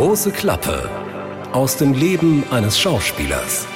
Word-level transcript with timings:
große 0.00 0.30
Klappe 0.30 0.88
aus 1.52 1.76
dem 1.76 1.92
Leben 1.92 2.42
eines 2.50 2.80
Schauspielers. 2.80 3.66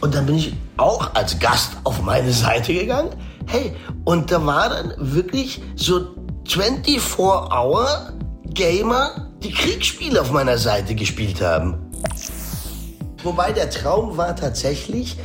Und 0.00 0.12
dann 0.12 0.26
bin 0.26 0.34
ich 0.34 0.52
auch 0.78 1.14
als 1.14 1.38
Gast 1.38 1.74
auf 1.84 2.02
meine 2.02 2.32
Seite 2.32 2.74
gegangen. 2.74 3.10
Hey, 3.46 3.72
und 4.04 4.32
da 4.32 4.44
war 4.44 4.70
dann 4.70 4.94
wirklich 4.96 5.62
so 5.76 6.08
24-Hour-Gamer, 6.48 9.30
die 9.44 9.52
Kriegsspiele 9.52 10.20
auf 10.20 10.32
meiner 10.32 10.58
Seite 10.58 10.96
gespielt 10.96 11.40
haben. 11.40 11.78
Wobei 13.22 13.52
der 13.52 13.70
Traum 13.70 14.16
war 14.16 14.34
tatsächlich 14.34 15.16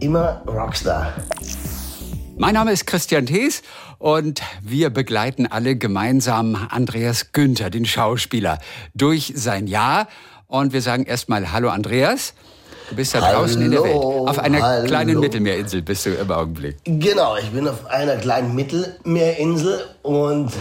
immer 0.00 0.42
Rockstar. 0.48 1.12
Mein 2.38 2.54
Name 2.54 2.72
ist 2.72 2.88
Christian 2.88 3.24
Thees 3.24 3.62
und 3.98 4.42
wir 4.62 4.90
begleiten 4.90 5.46
alle 5.46 5.76
gemeinsam 5.76 6.68
Andreas 6.70 7.32
Günther, 7.32 7.70
den 7.70 7.84
Schauspieler, 7.84 8.58
durch 8.94 9.32
sein 9.34 9.66
Jahr. 9.66 10.08
Und 10.46 10.72
wir 10.72 10.82
sagen 10.82 11.04
erstmal 11.04 11.52
Hallo 11.52 11.70
Andreas. 11.70 12.34
Du 12.88 12.96
bist 12.96 13.14
da 13.14 13.20
Hallo, 13.20 13.40
draußen 13.40 13.60
in 13.62 13.70
der 13.72 13.82
Welt. 13.82 13.96
Auf 13.96 14.38
einer 14.38 14.62
hallo. 14.62 14.86
kleinen 14.86 15.18
Mittelmeerinsel 15.18 15.82
bist 15.82 16.06
du 16.06 16.10
im 16.10 16.30
Augenblick. 16.30 16.76
Genau, 16.84 17.36
ich 17.36 17.50
bin 17.50 17.66
auf 17.66 17.86
einer 17.86 18.16
kleinen 18.16 18.54
Mittelmeerinsel 18.54 19.84
und 20.02 20.52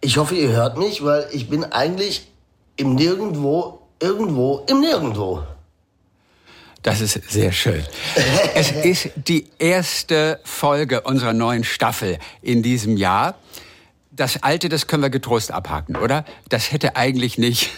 ich 0.00 0.18
hoffe, 0.18 0.34
ihr 0.34 0.50
hört 0.50 0.76
mich, 0.76 1.02
weil 1.04 1.26
ich 1.32 1.48
bin 1.48 1.64
eigentlich 1.64 2.28
im 2.76 2.94
Nirgendwo, 2.94 3.80
irgendwo, 4.00 4.64
im 4.68 4.80
Nirgendwo. 4.80 5.44
Das 6.82 7.00
ist 7.00 7.30
sehr 7.30 7.52
schön. 7.52 7.84
Es 8.54 8.72
ist 8.84 9.10
die 9.16 9.46
erste 9.58 10.40
Folge 10.44 11.02
unserer 11.02 11.32
neuen 11.32 11.64
Staffel 11.64 12.18
in 12.42 12.62
diesem 12.62 12.96
Jahr. 12.96 13.36
Das 14.10 14.42
alte, 14.42 14.68
das 14.68 14.88
können 14.88 15.02
wir 15.02 15.10
getrost 15.10 15.52
abhaken, 15.52 15.96
oder? 15.96 16.24
Das 16.48 16.72
hätte 16.72 16.96
eigentlich 16.96 17.38
nicht 17.38 17.70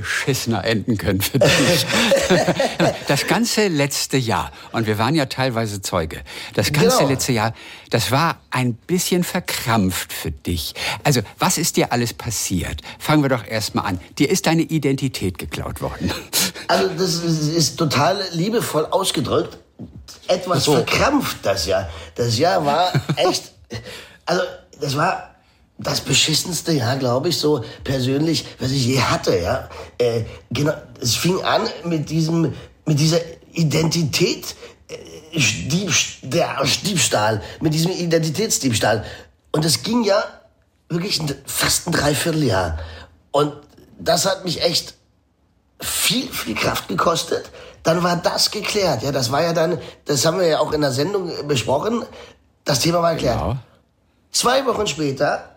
beschissener 0.00 0.64
enden 0.64 0.96
können 0.96 1.20
für 1.20 1.38
dich. 1.38 1.86
Das 3.08 3.26
ganze 3.26 3.68
letzte 3.68 4.16
Jahr, 4.16 4.50
und 4.72 4.86
wir 4.86 4.96
waren 4.98 5.14
ja 5.14 5.26
teilweise 5.26 5.82
Zeuge, 5.82 6.22
das 6.54 6.72
ganze 6.72 6.98
Genau. 6.98 7.10
letzte 7.10 7.32
Jahr, 7.32 7.52
das 7.90 8.10
war 8.10 8.40
ein 8.50 8.72
bisschen 8.74 9.22
verkrampft 9.22 10.12
für 10.12 10.30
dich. 10.30 10.74
Also, 11.04 11.20
was 11.38 11.58
ist 11.58 11.76
dir 11.76 11.92
alles 11.92 12.14
passiert? 12.14 12.80
Fangen 12.98 13.22
wir 13.22 13.28
doch 13.28 13.46
erstmal 13.46 13.84
an. 13.86 14.00
Dir 14.18 14.30
ist 14.30 14.46
deine 14.46 14.62
Identität 14.62 15.36
geklaut 15.38 15.82
worden. 15.82 16.10
Also 16.68 16.88
das 16.88 17.14
ist, 17.16 17.76
total 17.76 18.22
liebevoll 18.32 18.86
ausgedrückt. 18.86 19.58
Etwas 20.28 20.64
So. 20.64 20.72
verkrampft 20.74 21.38
das 21.42 21.66
Jahr. 21.66 21.90
Das 22.14 22.38
Jahr 22.38 22.64
war 22.64 22.92
echt, 23.16 23.52
also 24.24 24.42
das 24.80 24.96
war 24.96 25.31
das 25.82 26.00
beschissenste 26.00 26.72
Jahr, 26.72 26.96
glaube 26.96 27.28
ich, 27.28 27.38
so 27.38 27.64
persönlich, 27.84 28.46
was 28.58 28.70
ich 28.70 28.86
je 28.86 29.00
hatte. 29.00 29.38
Ja, 29.38 29.68
äh, 29.98 30.22
genau. 30.50 30.74
Es 31.00 31.16
fing 31.16 31.42
an 31.42 31.62
mit 31.84 32.10
diesem, 32.10 32.54
mit 32.86 33.00
dieser 33.00 33.18
Identität, 33.52 34.54
äh, 34.88 35.38
Diebst 35.38 36.18
der 36.22 36.62
Diebstahl, 36.84 37.42
mit 37.60 37.74
diesem 37.74 37.90
Identitätsdiebstahl. 37.92 39.04
Und 39.50 39.64
es 39.64 39.82
ging 39.82 40.04
ja 40.04 40.22
wirklich 40.88 41.20
ein, 41.20 41.34
fast 41.46 41.86
ein 41.86 41.92
Dreivierteljahr. 41.92 42.78
Und 43.30 43.54
das 43.98 44.26
hat 44.26 44.44
mich 44.44 44.62
echt 44.62 44.94
viel, 45.80 46.28
viel 46.28 46.54
Kraft 46.54 46.88
gekostet. 46.88 47.50
Dann 47.82 48.02
war 48.02 48.16
das 48.16 48.50
geklärt. 48.50 49.02
Ja, 49.02 49.10
das 49.10 49.32
war 49.32 49.42
ja 49.42 49.52
dann, 49.52 49.78
das 50.04 50.24
haben 50.24 50.38
wir 50.38 50.46
ja 50.46 50.60
auch 50.60 50.72
in 50.72 50.80
der 50.80 50.92
Sendung 50.92 51.30
besprochen. 51.48 52.04
Das 52.64 52.80
Thema 52.80 53.02
war 53.02 53.14
geklärt. 53.14 53.40
Genau. 53.40 53.56
Zwei 54.30 54.64
Wochen 54.66 54.86
später 54.86 55.51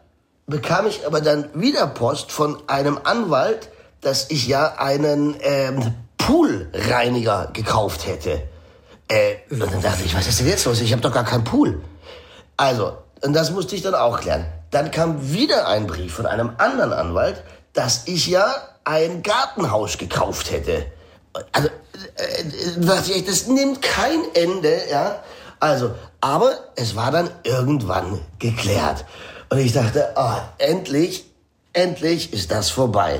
bekam 0.47 0.87
ich 0.87 1.05
aber 1.05 1.21
dann 1.21 1.49
wieder 1.53 1.87
Post 1.87 2.31
von 2.31 2.57
einem 2.67 2.99
Anwalt, 3.03 3.69
dass 4.01 4.29
ich 4.29 4.47
ja 4.47 4.75
einen 4.77 5.35
ähm, 5.41 5.93
Poolreiniger 6.17 7.49
gekauft 7.53 8.05
hätte. 8.05 8.43
Äh, 9.07 9.35
und 9.49 9.59
dann 9.59 9.81
dachte 9.81 10.03
ich, 10.03 10.15
was 10.15 10.27
ist 10.27 10.39
denn 10.39 10.47
jetzt 10.47 10.65
los? 10.65 10.81
Ich 10.81 10.91
habe 10.91 11.01
doch 11.01 11.13
gar 11.13 11.23
keinen 11.23 11.43
Pool. 11.43 11.81
Also, 12.57 12.97
und 13.21 13.33
das 13.33 13.51
musste 13.51 13.75
ich 13.75 13.81
dann 13.81 13.95
auch 13.95 14.19
klären. 14.19 14.45
Dann 14.71 14.91
kam 14.91 15.31
wieder 15.31 15.67
ein 15.67 15.87
Brief 15.87 16.13
von 16.13 16.25
einem 16.25 16.51
anderen 16.57 16.93
Anwalt, 16.93 17.43
dass 17.73 18.07
ich 18.07 18.27
ja 18.27 18.53
ein 18.83 19.23
Gartenhaus 19.23 19.97
gekauft 19.97 20.51
hätte. 20.51 20.85
Also, 21.51 21.69
äh, 22.15 22.41
äh, 22.81 23.17
ich, 23.17 23.25
das 23.25 23.47
nimmt 23.47 23.81
kein 23.81 24.21
Ende, 24.33 24.81
ja. 24.89 25.23
Also, 25.59 25.91
aber 26.21 26.51
es 26.75 26.95
war 26.95 27.11
dann 27.11 27.29
irgendwann 27.43 28.19
geklärt. 28.39 29.05
Und 29.49 29.59
ich 29.59 29.73
dachte, 29.73 30.17
ah, 30.17 30.49
endlich, 30.57 31.25
endlich 31.73 32.33
ist 32.33 32.51
das 32.51 32.69
vorbei. 32.69 33.19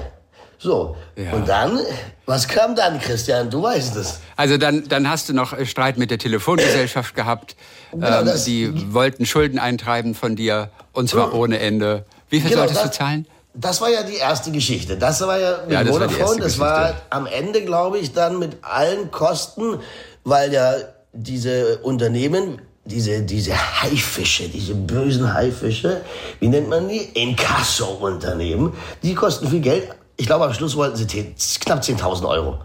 So, 0.58 0.96
Ja. 1.16 1.34
und 1.34 1.47
dann, 1.47 1.80
was 2.25 2.47
kam 2.47 2.75
dann, 2.75 3.00
Christian? 3.00 3.50
Du 3.50 3.62
weißt 3.62 3.96
es. 3.97 4.19
Also 4.36 4.58
dann, 4.58 4.88
dann 4.88 5.09
hast 5.09 5.30
du 5.30 5.34
noch 5.34 5.53
äh, 5.53 5.66
Streit 5.66 5.97
mit 5.97 6.09
der 6.12 6.18
Telefongesellschaft 6.18 7.13
gehabt. 7.16 7.56
Genau, 7.91 8.22
ähm, 8.22 8.30
die 8.46 8.94
wollten 8.94 9.25
Schulden 9.25 9.59
eintreiben 9.59 10.16
von 10.16 10.36
dir 10.36 10.69
und 10.94 11.09
zwar 11.09 11.34
ohne 11.34 11.59
Ende. 11.59 12.06
Wie 12.30 12.40
viel 12.42 12.50
Genau, 12.50 12.62
solltest 12.62 12.81
das- 12.84 12.92
du 12.92 12.97
zahlen? 12.97 13.28
Das 13.57 13.80
war 13.80 13.90
ja 13.90 14.03
die 14.03 14.16
erste 14.16 14.52
Geschichte. 14.52 14.97
Das 14.97 15.22
war 15.22 15.40
ja 15.40 15.59
mit 15.63 15.72
Ja, 15.72 15.84
das 15.84 15.94
war 15.94 16.09
Vodafone. 16.09 16.19
erste 16.25 16.42
das 16.42 16.59
war 16.59 16.94
am 17.09 17.25
Ende, 17.25 17.63
glaube 17.63 18.00
ich, 18.00 18.12
dann 18.12 18.38
mit 18.38 18.57
allen 18.63 19.12
Kosten, 19.12 19.80
weil 20.25 20.52
ja 20.52 20.74
diese 21.13 21.78
Unternehmen, 21.78 22.62
diese, 22.85 23.23
diese 23.23 23.53
Haifische, 23.81 24.47
diese 24.47 24.75
bösen 24.75 25.34
Haifische, 25.34 26.01
wie 26.40 26.47
nennt 26.47 26.69
man 26.69 26.88
die? 26.88 27.01
Inkasso-Unternehmen, 27.13 28.73
die 29.03 29.16
kosten 29.16 29.47
viel 29.50 29.62
Geld. 29.62 29.90
Ich 30.18 30.28
glaube, 30.28 30.46
am 30.46 30.53
Schluss 30.53 30.75
wollten 30.75 30.95
sie 30.95 31.07
10, 31.07 31.35
knapp 31.62 31.81
10.000 31.81 32.28
Euro. 32.28 32.59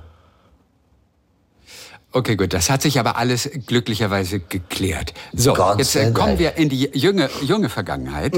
Okay, 2.12 2.36
gut. 2.36 2.52
Das 2.52 2.70
hat 2.70 2.82
sich 2.82 2.98
aber 2.98 3.16
alles 3.16 3.48
glücklicherweise 3.66 4.40
geklärt. 4.40 5.14
So, 5.32 5.54
Gott 5.54 5.78
jetzt 5.78 5.94
äh, 5.94 6.10
kommen 6.12 6.38
wir 6.38 6.56
in 6.56 6.68
die 6.68 6.90
junge, 6.92 7.30
junge 7.42 7.68
Vergangenheit. 7.68 8.36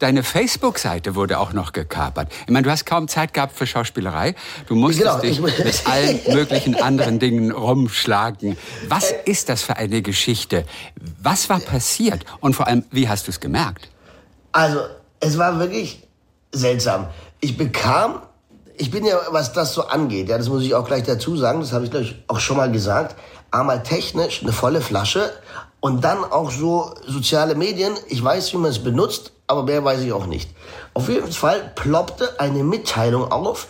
Deine 0.00 0.22
Facebook-Seite 0.22 1.14
wurde 1.14 1.38
auch 1.38 1.52
noch 1.52 1.72
gekapert. 1.72 2.32
Ich 2.46 2.50
meine, 2.50 2.64
du 2.64 2.70
hast 2.70 2.86
kaum 2.86 3.06
Zeit 3.06 3.34
gehabt 3.34 3.54
für 3.54 3.66
Schauspielerei. 3.66 4.34
Du 4.66 4.74
musstest 4.74 5.06
Genau, 5.06 5.20
dich 5.20 5.38
ich- 5.38 5.64
mit 5.64 5.86
allen 5.86 6.20
möglichen 6.34 6.74
anderen 6.82 7.18
Dingen 7.18 7.52
rumschlagen. 7.52 8.56
Was 8.88 9.12
ist 9.26 9.50
das 9.50 9.62
für 9.62 9.76
eine 9.76 10.00
Geschichte? 10.00 10.64
Was 11.22 11.50
war 11.50 11.60
passiert? 11.60 12.24
Und 12.40 12.54
vor 12.56 12.66
allem, 12.66 12.84
wie 12.90 13.10
hast 13.10 13.26
du 13.26 13.30
es 13.30 13.40
gemerkt? 13.40 13.88
Also, 14.52 14.80
es 15.20 15.36
war 15.36 15.58
wirklich 15.58 16.02
seltsam. 16.50 17.08
Ich 17.40 17.58
bekam, 17.58 18.22
ich 18.78 18.90
bin 18.90 19.04
ja, 19.04 19.18
was 19.30 19.52
das 19.52 19.74
so 19.74 19.86
angeht, 19.86 20.30
ja, 20.30 20.38
das 20.38 20.48
muss 20.48 20.62
ich 20.62 20.74
auch 20.74 20.86
gleich 20.86 21.02
dazu 21.02 21.36
sagen, 21.36 21.60
das 21.60 21.72
habe 21.74 21.84
ich, 21.84 21.90
glaube 21.90 22.06
ich, 22.06 22.16
auch 22.26 22.40
schon 22.40 22.56
mal 22.56 22.72
gesagt, 22.72 23.16
einmal 23.50 23.82
technisch 23.82 24.42
eine 24.42 24.52
volle 24.52 24.80
Flasche 24.80 25.30
und 25.80 26.04
dann 26.04 26.24
auch 26.24 26.50
so 26.50 26.94
soziale 27.06 27.54
Medien. 27.54 27.94
Ich 28.08 28.22
weiß, 28.22 28.52
wie 28.52 28.58
man 28.58 28.70
es 28.70 28.82
benutzt, 28.82 29.32
aber 29.46 29.64
mehr 29.64 29.84
weiß 29.84 30.00
ich 30.00 30.12
auch 30.12 30.26
nicht. 30.26 30.50
Auf 30.94 31.08
jeden 31.08 31.32
Fall 31.32 31.72
ploppte 31.74 32.38
eine 32.38 32.62
Mitteilung 32.62 33.30
auf, 33.30 33.68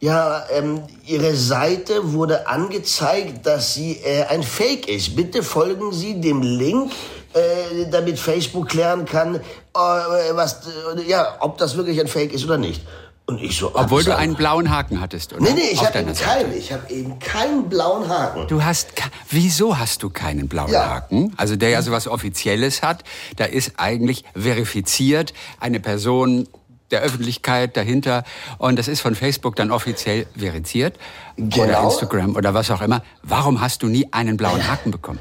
ja, 0.00 0.44
ähm, 0.50 0.82
ihre 1.04 1.36
Seite 1.36 2.14
wurde 2.14 2.48
angezeigt, 2.48 3.44
dass 3.44 3.74
sie 3.74 3.98
äh, 4.02 4.24
ein 4.24 4.42
Fake 4.42 4.88
ist. 4.88 5.14
Bitte 5.14 5.42
folgen 5.42 5.92
Sie 5.92 6.18
dem 6.18 6.40
Link, 6.40 6.90
äh, 7.34 7.84
damit 7.90 8.18
Facebook 8.18 8.70
klären 8.70 9.04
kann, 9.04 9.34
äh, 9.36 9.40
was, 9.74 10.62
äh, 10.96 11.02
ja, 11.06 11.36
ob 11.40 11.58
das 11.58 11.76
wirklich 11.76 12.00
ein 12.00 12.08
Fake 12.08 12.32
ist 12.32 12.46
oder 12.46 12.56
nicht. 12.56 12.80
Und 13.26 13.40
ich 13.40 13.56
so, 13.58 13.70
Obwohl 13.76 14.02
du 14.02 14.16
einen 14.16 14.34
blauen 14.34 14.70
Haken 14.70 15.00
hattest, 15.00 15.32
oder? 15.32 15.42
Nee, 15.42 15.52
nee, 15.54 15.68
ich 15.70 15.84
habe 15.84 15.98
eben 16.00 16.14
keinen. 16.14 16.52
Ich 16.52 16.72
habe 16.72 16.90
eben 16.92 17.18
keinen 17.20 17.68
blauen 17.68 18.08
Haken. 18.08 18.48
Du 18.48 18.64
hast, 18.64 18.88
wieso 19.28 19.78
hast 19.78 20.02
du 20.02 20.10
keinen 20.10 20.48
blauen 20.48 20.72
Ja. 20.72 20.88
Haken? 20.90 21.32
Also 21.36 21.54
der 21.54 21.68
ja 21.70 21.82
sowas 21.82 22.08
Offizielles 22.08 22.82
hat, 22.82 23.04
da 23.36 23.44
ist 23.44 23.74
eigentlich 23.76 24.24
verifiziert 24.34 25.32
eine 25.60 25.78
Person 25.78 26.48
der 26.90 27.02
Öffentlichkeit 27.02 27.76
dahinter 27.76 28.24
und 28.58 28.76
das 28.76 28.88
ist 28.88 29.00
von 29.00 29.14
Facebook 29.14 29.54
dann 29.54 29.70
offiziell 29.70 30.26
verifiziert 30.36 30.98
oder 31.38 31.66
Genau. 31.66 31.84
Instagram 31.88 32.34
oder 32.34 32.52
was 32.52 32.68
auch 32.72 32.80
immer. 32.82 33.04
Warum 33.22 33.60
hast 33.60 33.84
du 33.84 33.86
nie 33.86 34.08
einen 34.10 34.36
blauen 34.36 34.66
Haken 34.66 34.90
bekommen? 34.90 35.20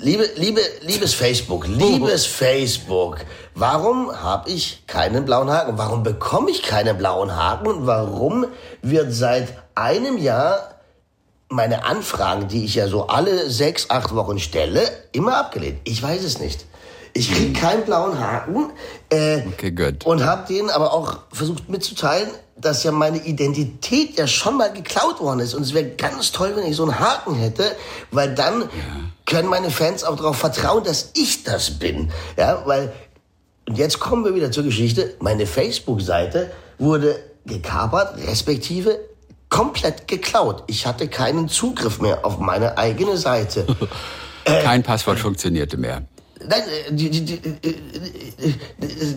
Liebe, 0.00 0.28
liebe, 0.34 0.60
liebes 0.80 1.14
Facebook, 1.14 1.68
liebes 1.68 2.26
Facebook, 2.42 3.18
warum 3.54 4.10
habe 4.10 4.50
ich 4.50 4.84
keinen 4.88 5.24
blauen 5.24 5.48
Haken? 5.48 5.78
Warum 5.78 6.02
bekomme 6.02 6.50
ich 6.50 6.62
keinen 6.62 6.98
blauen 6.98 7.36
Haken? 7.36 7.68
Und 7.68 7.86
warum 7.86 8.46
wird 8.82 9.12
seit 9.12 9.56
einem 9.76 10.18
Jahr 10.18 10.74
meine 11.50 11.84
Anfragen, 11.84 12.48
die 12.48 12.64
ich 12.64 12.74
ja 12.74 12.88
so 12.88 13.06
alle 13.06 13.48
sechs, 13.48 13.90
acht 13.90 14.12
Wochen 14.12 14.40
stelle, 14.40 14.82
immer 15.12 15.36
abgelehnt? 15.36 15.78
Ich 15.84 16.02
weiß 16.02 16.24
es 16.24 16.40
nicht. 16.40 16.66
Ich 17.12 17.32
krieg 17.32 17.54
keinen 17.54 17.84
blauen 17.84 18.18
Haken. 18.18 18.70
Äh, 19.10 19.42
Okay, 19.48 19.70
gut. 19.72 20.06
Und 20.06 20.24
habe 20.24 20.46
denen 20.46 20.70
aber 20.70 20.92
auch 20.92 21.18
versucht 21.32 21.68
mitzuteilen, 21.68 22.28
dass 22.56 22.84
ja 22.84 22.92
meine 22.92 23.18
Identität 23.24 24.18
ja 24.18 24.26
schon 24.26 24.56
mal 24.56 24.72
geklaut 24.72 25.20
worden 25.20 25.40
ist. 25.40 25.54
Und 25.54 25.62
es 25.62 25.74
wäre 25.74 25.90
ganz 25.90 26.30
toll, 26.32 26.52
wenn 26.54 26.66
ich 26.66 26.76
so 26.76 26.82
einen 26.84 26.98
Haken 26.98 27.34
hätte, 27.34 27.64
weil 28.10 28.34
dann 28.34 28.68
können 29.26 29.48
meine 29.48 29.70
Fans 29.70 30.04
auch 30.04 30.16
darauf 30.16 30.36
vertrauen, 30.36 30.84
dass 30.84 31.10
ich 31.14 31.42
das 31.44 31.70
bin. 31.78 32.10
Ja, 32.36 32.62
weil, 32.66 32.92
und 33.68 33.78
jetzt 33.78 33.98
kommen 33.98 34.24
wir 34.24 34.34
wieder 34.34 34.50
zur 34.52 34.64
Geschichte. 34.64 35.14
Meine 35.20 35.46
Facebook-Seite 35.46 36.50
wurde 36.78 37.16
gekapert, 37.46 38.18
respektive 38.26 39.00
komplett 39.48 40.06
geklaut. 40.06 40.64
Ich 40.66 40.86
hatte 40.86 41.08
keinen 41.08 41.48
Zugriff 41.48 42.00
mehr 42.00 42.24
auf 42.24 42.38
meine 42.38 42.78
eigene 42.78 43.16
Seite. 43.16 43.66
Kein 44.44 44.82
Passwort 44.82 45.18
funktionierte 45.18 45.76
mehr. 45.76 46.02
Nein, 46.46 46.62
äh, 46.62 46.92
die, 46.92 47.10
die, 47.10 47.24
die, 47.24 47.34
äh, 47.34 47.70
äh, 48.48 49.14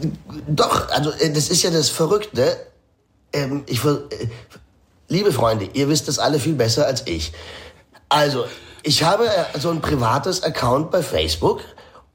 doch, 0.47 0.89
also 0.89 1.11
das 1.11 1.49
ist 1.49 1.63
ja 1.63 1.71
das 1.71 1.89
Verrückte. 1.89 2.57
Ähm, 3.31 3.63
ich, 3.67 3.83
äh, 3.85 3.97
liebe 5.07 5.31
Freunde, 5.31 5.69
ihr 5.73 5.87
wisst 5.89 6.07
das 6.07 6.19
alle 6.19 6.39
viel 6.39 6.53
besser 6.53 6.85
als 6.85 7.07
ich. 7.07 7.33
Also, 8.09 8.45
ich 8.83 9.03
habe 9.03 9.29
so 9.57 9.69
ein 9.69 9.81
privates 9.81 10.43
Account 10.43 10.91
bei 10.91 11.01
Facebook 11.01 11.61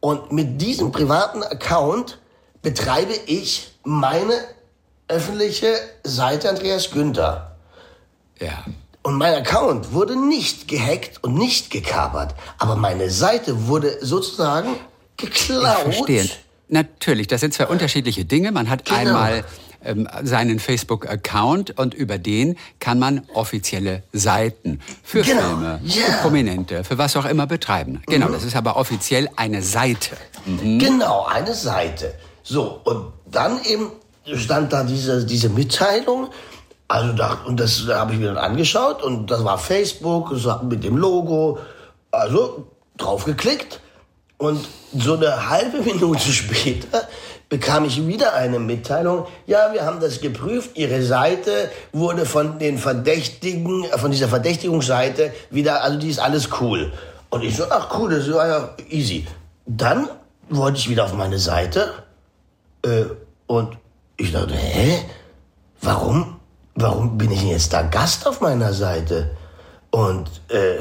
und 0.01 0.33
mit 0.33 0.61
diesem 0.61 0.93
privaten 0.93 1.43
Account 1.43 2.19
betreibe 2.63 3.15
ich 3.27 3.73
meine 3.85 4.35
öffentliche 5.09 5.75
Seite 6.05 6.51
Andreas 6.51 6.91
Günther. 6.91 7.57
Ja. 8.39 8.65
Und 9.03 9.17
mein 9.17 9.35
Account 9.35 9.93
wurde 9.93 10.17
nicht 10.17 10.69
gehackt 10.69 11.25
und 11.25 11.35
nicht 11.35 11.71
gekapert, 11.71 12.35
aber 12.59 12.77
meine 12.77 13.09
Seite 13.09 13.67
wurde 13.67 14.05
sozusagen 14.05 14.77
geklaut. 15.19 15.83
Verstehen. 15.83 16.31
Natürlich, 16.69 17.27
das 17.27 17.41
sind 17.43 17.53
zwei 17.55 17.67
unterschiedliche 17.67 18.25
Dinge. 18.25 18.53
Man 18.53 18.69
hat 18.71 18.85
Genau. 18.85 18.99
einmal 18.99 19.45
ähm, 19.85 20.09
seinen 20.23 20.59
Facebook-Account 20.59 21.79
und 21.79 21.95
über 21.95 22.19
den 22.19 22.57
kann 22.81 22.99
man 22.99 23.23
offizielle 23.33 24.03
Seiten 24.13 24.81
für 25.03 25.23
Genau, 25.23 25.41
Filme, 25.41 25.81
ja. 25.85 26.03
für 26.05 26.13
Prominente, 26.23 26.85
für 26.85 26.99
was 26.99 27.17
auch 27.17 27.25
immer 27.25 27.47
betreiben. 27.47 28.03
Genau, 28.07 28.29
das 28.29 28.45
ist 28.45 28.57
aber 28.57 28.77
offiziell 28.77 29.29
eine 29.37 29.63
Seite. 29.63 30.17
Genau, 30.47 31.25
eine 31.27 31.55
Seite. 31.55 32.15
So, 32.43 32.81
und 32.85 33.13
dann 33.31 33.63
eben 33.65 33.93
stand 34.35 34.73
da 34.73 34.83
diese, 34.85 35.25
diese 35.25 35.49
Mitteilung. 35.49 36.29
Also 36.89 37.13
da, 37.13 37.39
und 37.47 37.61
das 37.61 37.87
habe 37.89 38.15
ich 38.15 38.19
mir 38.19 38.29
dann 38.29 38.39
angeschaut 38.39 39.03
und 39.03 39.31
das 39.31 39.45
war 39.45 39.59
Facebook 39.59 40.31
das 40.31 40.45
war 40.45 40.63
mit 40.63 40.83
dem 40.85 40.97
Logo. 40.97 41.59
Also 42.11 42.67
drauf 42.97 43.25
geklickt 43.25 43.81
und 44.39 44.69
so 44.97 45.15
eine 45.15 45.51
halbe 45.51 45.83
Minute 45.83 46.33
später 46.33 47.09
bekam 47.49 47.85
ich 47.85 48.07
wieder 48.07 48.35
eine 48.35 48.59
Mitteilung. 48.59 49.27
Ja, 49.47 49.73
wir 49.73 49.85
haben 49.85 50.01
das 50.01 50.21
geprüft. 50.21 50.71
Ihre 50.77 51.03
Seite 51.03 51.71
wurde 51.93 52.25
von 52.25 52.59
den 52.59 52.79
Verdächtigen, 52.79 53.85
äh, 53.85 53.99
von 53.99 54.11
dieser 54.11 54.29
Verdächtigungsseite 54.29 55.33
wieder, 55.51 55.83
also 55.83 55.99
die 55.99 56.09
ist 56.09 56.21
alles 56.21 56.49
cool. 56.61 56.93
Und 57.31 57.43
ich 57.43 57.57
so, 57.57 57.65
ach 57.69 57.99
cool, 57.99 58.11
das 58.11 58.33
war 58.33 58.49
ja 58.49 58.75
easy. 58.89 59.27
Dann 59.67 60.09
wollte 60.49 60.79
ich 60.79 60.89
wieder 60.89 61.05
auf 61.05 61.13
meine 61.13 61.39
Seite 61.39 61.93
äh, 62.83 63.05
und 63.47 63.77
ich 64.17 64.33
dachte, 64.33 64.55
hä? 64.55 65.05
Warum? 65.81 66.41
Warum 66.75 67.19
bin 67.19 67.31
ich 67.31 67.43
jetzt 67.43 67.73
da 67.73 67.83
Gast 67.83 68.27
auf 68.27 68.41
meiner 68.41 68.73
Seite? 68.73 69.37
Und 69.91 70.29
äh, 70.49 70.79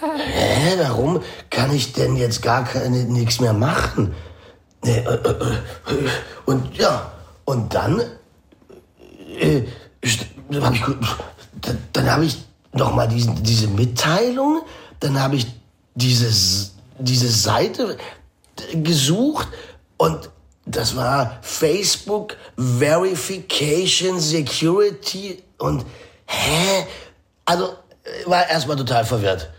hä, 0.00 0.76
warum 0.78 1.22
kann 1.50 1.74
ich 1.74 1.92
denn 1.92 2.16
jetzt 2.16 2.42
gar 2.42 2.66
nichts 2.88 3.40
mehr 3.40 3.52
machen? 3.52 4.14
Äh, 4.84 5.00
äh, 5.00 5.14
äh, 5.14 5.56
Und 6.46 6.76
ja, 6.76 7.12
und 7.44 7.74
dann 7.74 8.00
äh, 9.38 9.62
habe 10.60 10.74
ich 10.74 10.82
dann, 11.92 12.10
habe 12.10 12.24
ich 12.24 12.38
noch 12.72 12.94
mal 12.94 13.06
diesen, 13.06 13.42
diese 13.42 13.66
Mitteilung, 13.66 14.62
dann 15.00 15.20
habe 15.20 15.36
ich 15.36 15.46
dieses 15.94 16.74
diese 17.00 17.28
Seite 17.28 17.96
gesucht 18.72 19.48
und 19.96 20.30
das 20.66 20.94
war 20.96 21.38
Facebook 21.42 22.36
Verification 22.56 24.20
Security 24.20 25.42
und 25.58 25.84
hä? 26.26 26.86
Also 27.44 27.74
war 28.26 28.48
erstmal 28.48 28.76
total 28.76 29.04
verwirrt. 29.04 29.50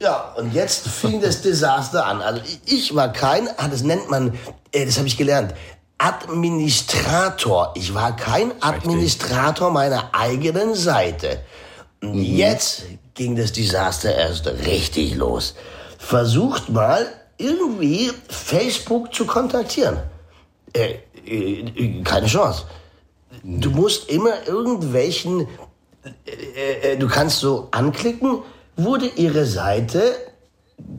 Ja, 0.00 0.34
und 0.38 0.54
jetzt 0.54 0.88
fing 0.88 1.20
das 1.20 1.42
Desaster 1.42 2.06
an. 2.06 2.22
Also 2.22 2.40
ich- 2.64 2.94
war 2.94 3.12
kein, 3.12 3.48
ah, 3.58 3.68
das 3.68 3.82
nennt 3.82 4.08
man, 4.10 4.38
äh, 4.72 4.86
das 4.86 4.96
habe 4.96 5.06
ich 5.06 5.18
gelernt, 5.18 5.54
Administrator. 5.98 7.74
Ich 7.76 7.92
war 7.92 8.16
kein 8.16 8.52
Administrator 8.62 9.70
meiner 9.70 10.14
eigenen 10.14 10.74
Seite. 10.74 11.40
Und 12.02 12.14
Jetzt 12.14 12.84
ging 13.12 13.36
das 13.36 13.52
Desaster 13.52 14.14
erst 14.14 14.46
richtig 14.46 15.14
los. 15.16 15.54
Versucht 15.98 16.70
mal 16.70 17.06
irgendwie 17.36 18.10
Facebook 18.28 19.14
zu 19.14 19.26
kontaktieren. 19.26 19.98
Äh, 20.72 20.94
äh, 21.26 22.02
keine 22.04 22.26
Chance. 22.26 22.64
Du 23.42 23.70
musst 23.70 24.08
immer 24.08 24.46
irgendwelchen, 24.46 25.46
äh, 26.24 26.92
äh, 26.92 26.96
du 26.96 27.06
kannst 27.08 27.40
so 27.40 27.68
anklicken, 27.70 28.38
wurde 28.84 29.06
ihre 29.06 29.46
Seite 29.46 30.14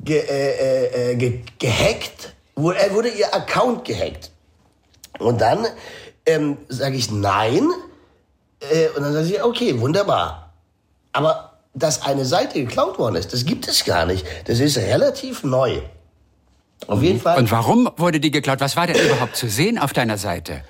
ge, 0.04 0.20
äh, 0.20 1.12
äh, 1.12 1.16
ge, 1.16 1.42
gehackt, 1.60 2.34
wurde, 2.56 2.80
äh, 2.80 2.94
wurde 2.94 3.10
ihr 3.10 3.34
Account 3.34 3.86
gehackt. 3.86 4.32
Und 5.20 5.42
dann 5.42 5.66
ähm, 6.26 6.58
sage 6.68 6.96
ich 6.96 7.12
nein, 7.12 7.68
äh, 8.60 8.90
und 8.96 9.04
dann 9.04 9.14
sage 9.14 9.28
ich, 9.28 9.44
okay, 9.44 9.80
wunderbar. 9.80 10.54
Aber 11.14 11.60
dass 11.74 12.04
eine 12.04 12.26
Seite 12.26 12.60
geklaut 12.60 13.00
worden 13.00 13.16
ist, 13.16 13.34
das 13.34 13.46
gibt 13.46 13.68
es 13.68 13.86
gar 13.86 14.06
nicht. 14.06 14.26
Das 14.46 14.60
ist 14.60 14.78
relativ 14.78 15.44
neu. 15.44 15.82
Auf 16.88 17.02
jeden 17.02 17.20
Fall. 17.20 17.38
Und 17.38 17.52
warum 17.52 17.90
wurde 17.98 18.20
die 18.20 18.32
geklaut? 18.32 18.60
Was 18.60 18.76
war 18.76 18.88
denn 18.88 18.98
überhaupt 18.98 19.36
zu 19.36 19.48
sehen 19.48 19.78
auf 19.78 19.94
deiner 19.94 20.18
Seite? 20.18 20.64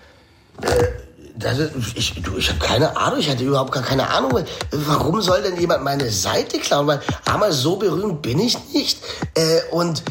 Das 1.41 1.57
ist, 1.57 1.71
ich 1.95 2.13
du, 2.21 2.38
ich 2.38 2.49
habe 2.49 2.59
keine 2.59 2.95
Ahnung, 2.95 3.19
ich 3.19 3.29
hatte 3.29 3.43
überhaupt 3.43 3.71
gar 3.71 3.83
keine 3.83 4.09
Ahnung. 4.09 4.43
Warum 4.71 5.21
soll 5.21 5.41
denn 5.41 5.59
jemand 5.59 5.83
meine 5.83 6.09
Seite 6.09 6.59
klauen? 6.59 6.88
Weil 6.88 7.01
einmal 7.25 7.51
so 7.51 7.75
berühmt 7.77 8.21
bin 8.21 8.39
ich 8.39 8.57
nicht. 8.73 8.99
Äh, 9.35 9.61
und 9.71 10.03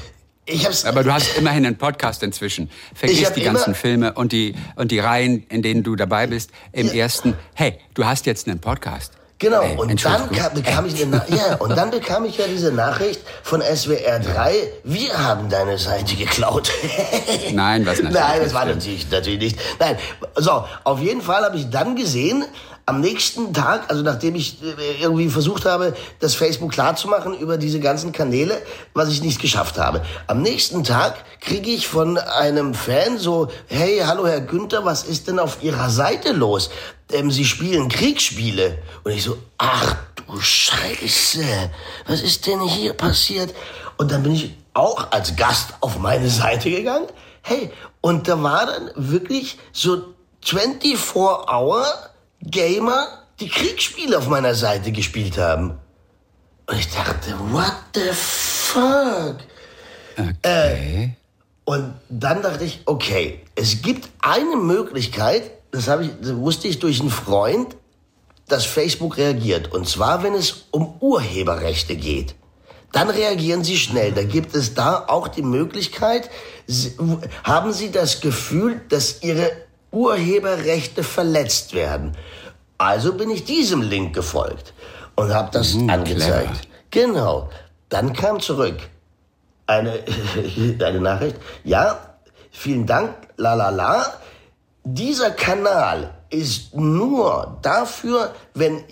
ich 0.47 0.67
hab's. 0.67 0.85
Aber 0.85 1.05
du 1.05 1.13
hast 1.13 1.37
immerhin 1.37 1.65
einen 1.65 1.79
Podcast 1.79 2.23
inzwischen. 2.23 2.71
Vergiss 2.95 3.33
die 3.33 3.43
ganzen 3.43 3.75
Filme 3.75 4.15
und 4.15 4.33
die, 4.33 4.55
und 4.77 4.91
die 4.91 4.99
Reihen, 4.99 5.47
in 5.49 5.63
denen 5.63 5.83
du 5.83 5.97
dabei 5.97 6.27
bist. 6.27 6.51
Im 6.73 6.89
ersten, 6.89 7.37
hey, 7.55 7.79
du 7.95 8.05
hast 8.05 8.27
jetzt 8.27 8.49
einen 8.49 8.61
Podcast. 8.61 9.20
Genau, 9.41 9.63
Ey, 9.63 9.75
und 9.79 10.05
dann 10.05 10.31
kam, 10.33 10.53
bekam 10.53 10.85
ich 10.85 11.03
eine, 11.03 11.17
ja, 11.29 11.57
und 11.57 11.75
dann 11.75 11.91
bekam 11.91 12.27
ich 12.27 12.37
ja 12.37 12.45
diese 12.47 12.73
Nachricht 12.73 13.23
von 13.43 13.63
SWR 13.63 14.19
3, 14.19 14.55
wir 14.85 15.19
haben 15.19 15.49
deine 15.49 15.79
Seite 15.79 16.15
geklaut. 16.15 16.71
Nein, 17.53 17.87
was 17.87 18.03
natürlich 18.03 18.21
Nein, 18.21 18.41
das 18.43 18.53
war 18.53 18.67
natürlich, 18.67 19.11
natürlich 19.11 19.41
nicht. 19.41 19.59
Nein, 19.79 19.97
so, 20.37 20.67
auf 20.85 21.01
jeden 21.01 21.23
Fall 21.23 21.43
habe 21.43 21.57
ich 21.57 21.71
dann 21.71 21.97
gesehen, 21.97 22.45
am 22.91 23.01
nächsten 23.01 23.55
Tag, 23.55 23.89
also 23.89 24.03
nachdem 24.03 24.35
ich 24.35 24.61
äh, 24.65 25.01
irgendwie 25.01 25.29
versucht 25.29 25.65
habe, 25.65 25.95
das 26.19 26.35
Facebook 26.35 26.73
klarzumachen 26.73 27.39
über 27.39 27.57
diese 27.57 27.79
ganzen 27.79 28.11
Kanäle, 28.11 28.61
was 28.95 29.11
ich 29.11 29.23
nicht 29.23 29.41
geschafft 29.41 29.79
habe. 29.79 30.03
Am 30.27 30.43
nächsten 30.43 30.83
Tag 30.83 31.25
kriege 31.41 31.71
ich 31.71 31.87
von 31.87 32.19
einem 32.19 32.75
Fan 32.75 33.17
so, 33.17 33.47
hey, 33.69 34.03
hallo 34.05 34.27
Herr 34.27 34.41
Günther, 34.41 34.85
was 34.85 35.05
ist 35.05 35.29
denn 35.29 35.39
auf 35.39 35.63
Ihrer 35.63 35.89
Seite 35.89 36.33
los? 36.33 36.71
Ähm, 37.13 37.31
Sie 37.31 37.45
spielen 37.45 37.89
Kriegsspiele. 37.89 38.79
Und 39.05 39.13
ich 39.13 39.23
so, 39.23 39.39
ach 39.57 39.95
du 40.17 40.41
Scheiße, 40.41 41.45
was 42.09 42.21
ist 42.23 42.49
denn 42.49 42.61
hier 42.61 42.95
passiert? 42.95 43.55
Und 43.99 44.11
dann 44.11 44.25
bin 44.25 44.35
ich 44.35 44.53
auch 44.75 45.13
als 45.13 45.37
Gast 45.37 45.75
auf 45.81 45.97
meine 46.01 46.29
Seite 46.29 46.69
gegangen. 46.73 47.07
Hey, 47.43 47.71
und 48.01 48.27
da 48.27 48.43
war 48.43 48.67
dann 48.67 48.91
wirklich 48.97 49.59
so 49.73 50.03
24-Hour-Gamer, 52.45 53.09
die 53.41 53.49
Kriegsspiele 53.49 54.19
auf 54.19 54.29
meiner 54.29 54.55
Seite 54.55 54.93
gespielt 54.93 55.39
haben. 55.39 55.79
Und 56.67 56.79
ich 56.79 56.89
dachte, 56.91 57.35
what 57.51 57.73
the 57.95 58.11
fuck? 58.13 59.37
Okay. 60.17 61.17
Und 61.65 61.95
dann 62.09 62.43
dachte 62.43 62.65
ich, 62.65 62.81
okay, 62.87 63.41
es 63.55 63.83
gibt 63.83 64.09
eine 64.21 64.57
Möglichkeit, 64.57 65.51
das, 65.71 65.89
habe 65.89 66.05
ich, 66.07 66.11
das 66.21 66.35
wusste 66.37 66.69
ich 66.69 66.79
durch 66.79 67.01
einen 67.01 67.11
Freund, 67.11 67.77
dass 68.49 68.65
Facebook 68.67 69.17
reagiert. 69.17 69.73
Und 69.73 69.89
zwar, 69.89 70.23
wenn 70.23 70.35
es 70.35 70.67
um 70.73 70.97
Urheberrechte 71.01 71.97
geht. 71.97 72.35
Dann 72.93 73.09
reagieren 73.09 73.63
sie 73.63 73.77
schnell. 73.77 74.11
Da 74.11 74.25
gibt 74.25 74.57
es 74.57 74.75
da 74.75 75.05
auch 75.07 75.29
die 75.29 75.43
Möglichkeit, 75.43 76.29
Sie- 76.67 76.97
haben 77.45 77.73
Sie 77.73 77.93
das 77.93 78.21
Gefühl, 78.21 78.81
dass 78.89 79.23
Ihre 79.23 79.51
Urheberrechte 79.93 81.03
verletzt 81.03 81.75
werden. 81.75 82.17
Also 82.79 83.13
bin 83.15 83.31
ich 83.31 83.45
diesem 83.45 83.83
Link 83.83 84.15
gefolgt 84.15 84.73
und 85.17 85.35
habe 85.35 85.51
das 85.53 85.77
angezeigt. 85.89 86.69
Genau. 86.91 87.51
Dann 87.89 88.13
kam 88.13 88.41
zurück 88.41 88.79
eine, 89.67 90.03
eine 90.85 91.01
Nachricht. 91.01 91.37
Ja, 91.65 92.17
vielen 92.51 92.87
Dank, 92.87 93.15
la 93.37 93.55
la 93.55 93.71
la. 93.71 94.15
Dieser 94.85 95.31
Kanal 95.31 96.15
ist 96.31 96.75
nur 96.75 97.59
dafür, 97.63 98.35
wenn 98.55 98.83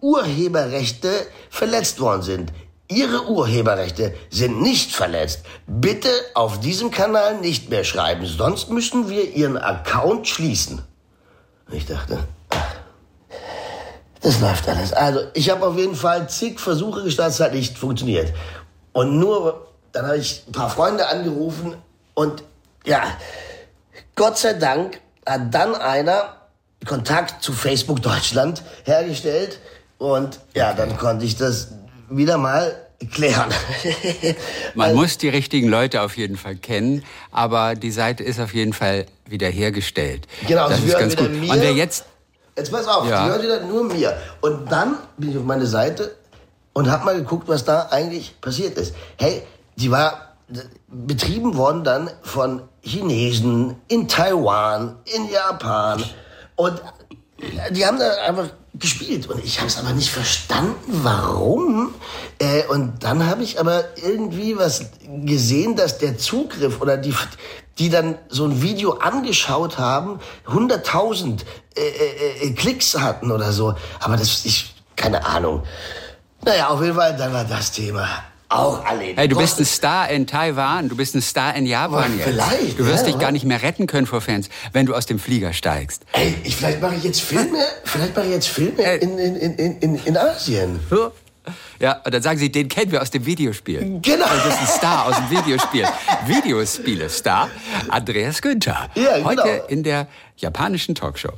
Urheberrechte 0.00 1.10
verletzt 1.50 2.00
worden 2.00 2.22
sind. 2.22 2.52
Ihre 2.88 3.28
Urheberrechte 3.28 4.14
sind 4.30 4.62
nicht 4.62 4.92
verletzt. 4.92 5.40
Bitte 5.66 6.08
auf 6.34 6.60
diesem 6.60 6.90
Kanal 6.90 7.40
nicht 7.40 7.68
mehr 7.70 7.84
schreiben, 7.84 8.26
sonst 8.26 8.70
müssen 8.70 9.08
wir 9.08 9.34
Ihren 9.34 9.58
Account 9.58 10.28
schließen. 10.28 10.82
Ich 11.72 11.86
dachte, 11.86 12.18
ach, 12.50 12.74
Das 14.20 14.40
läuft 14.40 14.68
alles. 14.68 14.92
Also, 14.92 15.20
ich 15.34 15.50
habe 15.50 15.66
auf 15.66 15.76
jeden 15.76 15.96
Fall 15.96 16.28
zig 16.28 16.60
Versuche 16.60 17.02
gestartet, 17.02 17.34
es 17.34 17.40
hat 17.40 17.52
nicht 17.54 17.76
funktioniert. 17.76 18.32
Und 18.92 19.18
nur, 19.18 19.66
dann 19.92 20.06
habe 20.06 20.18
ich 20.18 20.44
ein 20.46 20.52
paar 20.52 20.70
Freunde 20.70 21.08
angerufen 21.08 21.76
und 22.14 22.42
ja, 22.84 23.02
Gott 24.14 24.38
sei 24.38 24.54
Dank 24.54 25.00
hat 25.26 25.52
dann 25.52 25.74
einer 25.74 26.36
Kontakt 26.86 27.42
zu 27.42 27.52
Facebook 27.52 28.00
Deutschland 28.00 28.62
hergestellt 28.84 29.58
und 29.98 30.40
ja, 30.54 30.72
dann 30.72 30.96
konnte 30.96 31.24
ich 31.24 31.36
das 31.36 31.68
wieder 32.08 32.38
mal 32.38 32.74
klären. 33.12 33.50
Man 34.74 34.88
also, 34.88 35.00
muss 35.00 35.18
die 35.18 35.28
richtigen 35.28 35.68
Leute 35.68 36.02
auf 36.02 36.16
jeden 36.16 36.36
Fall 36.36 36.56
kennen, 36.56 37.04
aber 37.30 37.74
die 37.74 37.90
Seite 37.90 38.24
ist 38.24 38.40
auf 38.40 38.54
jeden 38.54 38.72
Fall 38.72 39.06
wiederhergestellt. 39.26 40.26
Genau, 40.46 40.68
das 40.68 40.80
ist 40.80 40.98
ganz 40.98 41.16
gut. 41.16 41.30
Mir, 41.30 41.52
und 41.52 41.60
wer 41.60 41.72
jetzt 41.72 42.04
Jetzt 42.56 42.72
pass 42.72 42.88
auf, 42.88 43.06
ja. 43.06 43.24
die 43.24 43.30
hört 43.30 43.42
wieder 43.42 43.60
nur 43.60 43.84
mir. 43.84 44.16
Und 44.40 44.72
dann 44.72 44.96
bin 45.18 45.30
ich 45.30 45.36
auf 45.36 45.44
meine 45.44 45.66
Seite 45.66 46.16
und 46.72 46.90
habe 46.90 47.04
mal 47.04 47.14
geguckt, 47.14 47.48
was 47.48 47.64
da 47.64 47.88
eigentlich 47.90 48.40
passiert 48.40 48.78
ist. 48.78 48.94
Hey, 49.18 49.42
die 49.76 49.90
war 49.90 50.36
betrieben 50.88 51.56
worden 51.56 51.84
dann 51.84 52.10
von 52.22 52.62
Chinesen 52.80 53.76
in 53.88 54.08
Taiwan, 54.08 54.96
in 55.04 55.28
Japan. 55.30 56.02
Und 56.54 56.80
die 57.70 57.84
haben 57.84 57.98
da 57.98 58.12
einfach 58.26 58.48
gespielt 58.74 59.28
und 59.28 59.44
ich 59.44 59.58
habe 59.58 59.68
es 59.68 59.78
aber 59.78 59.92
nicht 59.92 60.10
verstanden, 60.10 61.00
warum. 61.02 61.94
Äh, 62.38 62.64
und 62.68 63.02
dann 63.02 63.26
habe 63.26 63.42
ich 63.42 63.60
aber 63.60 63.84
irgendwie 63.96 64.56
was 64.56 64.86
gesehen, 65.06 65.76
dass 65.76 65.98
der 65.98 66.18
Zugriff 66.18 66.80
oder 66.80 66.96
die, 66.96 67.14
die 67.78 67.90
dann 67.90 68.18
so 68.28 68.44
ein 68.44 68.62
Video 68.62 68.92
angeschaut 68.92 69.78
haben, 69.78 70.20
100.000 70.46 71.42
äh, 71.76 71.80
äh, 71.80 72.46
äh, 72.46 72.50
Klicks 72.52 72.98
hatten 72.98 73.30
oder 73.30 73.52
so. 73.52 73.74
Aber 74.00 74.16
das 74.16 74.44
ist 74.44 74.66
keine 74.94 75.24
Ahnung. 75.24 75.62
Naja, 76.44 76.68
auf 76.68 76.82
jeden 76.82 76.94
Fall, 76.94 77.16
dann 77.16 77.32
war 77.32 77.44
das 77.44 77.72
Thema 77.72 78.08
auch 78.48 78.84
erledigt. 78.84 79.18
Hey, 79.18 79.28
du 79.28 79.36
bist 79.36 79.58
ein 79.58 79.64
Star 79.64 80.08
in 80.10 80.26
Taiwan, 80.26 80.88
du 80.88 80.96
bist 80.96 81.14
ein 81.14 81.22
Star 81.22 81.54
in 81.54 81.66
Japan 81.66 82.12
oh, 82.12 82.16
jetzt. 82.16 82.28
Vielleicht. 82.28 82.78
Du 82.78 82.86
wirst 82.86 83.06
ja, 83.06 83.12
dich 83.12 83.20
gar 83.20 83.32
nicht 83.32 83.44
mehr 83.44 83.62
retten 83.62 83.86
können 83.86 84.06
vor 84.06 84.20
Fans, 84.20 84.48
wenn 84.72 84.86
du 84.86 84.94
aus 84.94 85.06
dem 85.06 85.18
Flieger 85.18 85.52
steigst. 85.52 86.04
Ey, 86.12 86.34
ich, 86.44 86.56
vielleicht 86.56 86.80
mache 86.80 86.94
ich 86.94 87.04
jetzt 87.04 87.20
Filme, 87.20 87.58
vielleicht 87.84 88.16
mache 88.16 88.26
ich 88.26 88.32
jetzt 88.32 88.48
Filme 88.48 88.82
in, 88.96 89.18
in, 89.18 89.36
in, 89.36 89.78
in, 89.78 89.94
in 90.04 90.16
Asien. 90.16 90.80
Ja, 91.78 92.00
und 92.04 92.12
dann 92.12 92.22
sagen 92.22 92.38
sie, 92.38 92.50
den 92.50 92.68
kennen 92.68 92.90
wir 92.90 93.02
aus 93.02 93.10
dem 93.10 93.24
Videospiel. 93.24 94.00
Genau. 94.02 94.26
Das 94.26 94.46
ist 94.46 94.60
ein 94.60 94.66
Star 94.66 95.06
aus 95.06 95.16
dem 95.16 95.30
Videospiel. 95.30 95.84
Videospiele-Star, 96.26 97.50
Andreas 97.88 98.42
Günther. 98.42 98.88
Ja, 98.94 99.18
genau. 99.18 99.26
Heute 99.26 99.64
in 99.68 99.82
der 99.82 100.08
japanischen 100.36 100.94
Talkshow. 100.94 101.32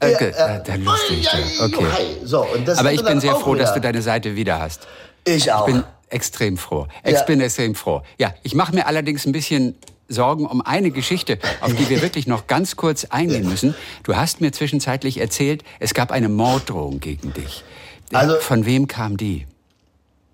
Okay, 0.00 0.32
ja, 0.36 0.56
äh, 0.56 0.76
lustig. 0.78 1.28
Okay. 1.60 1.86
So, 2.24 2.46
Aber 2.76 2.92
ich 2.92 3.04
bin 3.04 3.20
sehr 3.20 3.36
froh, 3.36 3.54
wieder. 3.54 3.64
dass 3.64 3.74
du 3.74 3.80
deine 3.80 4.02
Seite 4.02 4.34
wieder 4.34 4.58
hast. 4.58 4.88
Ich 5.24 5.52
auch. 5.52 5.68
Ich 5.68 5.74
bin 5.74 5.84
extrem 6.12 6.56
froh. 6.56 6.86
Ich 7.04 7.12
ja. 7.12 7.22
bin 7.22 7.40
extrem 7.40 7.74
froh. 7.74 8.02
Ja, 8.18 8.34
ich 8.42 8.54
mache 8.54 8.74
mir 8.74 8.86
allerdings 8.86 9.26
ein 9.26 9.32
bisschen 9.32 9.74
Sorgen 10.08 10.46
um 10.46 10.60
eine 10.60 10.90
Geschichte, 10.90 11.38
auf 11.60 11.74
die 11.74 11.88
wir 11.88 12.02
wirklich 12.02 12.26
noch 12.26 12.46
ganz 12.46 12.76
kurz 12.76 13.06
eingehen 13.06 13.48
müssen. 13.48 13.74
Du 14.02 14.16
hast 14.16 14.40
mir 14.40 14.52
zwischenzeitlich 14.52 15.18
erzählt, 15.18 15.64
es 15.80 15.94
gab 15.94 16.12
eine 16.12 16.28
Morddrohung 16.28 17.00
gegen 17.00 17.32
dich. 17.32 17.64
Also, 18.12 18.36
Von 18.40 18.66
wem 18.66 18.86
kam 18.88 19.16
die? 19.16 19.46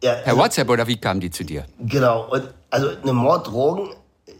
Ja, 0.02 0.12
also, 0.12 0.24
per 0.24 0.36
WhatsApp 0.36 0.68
oder 0.68 0.86
wie 0.86 0.96
kam 0.96 1.20
die 1.20 1.30
zu 1.30 1.44
dir? 1.44 1.64
Genau. 1.78 2.28
Und 2.30 2.48
also 2.70 2.90
eine 3.02 3.12
Morddrohung, 3.12 3.94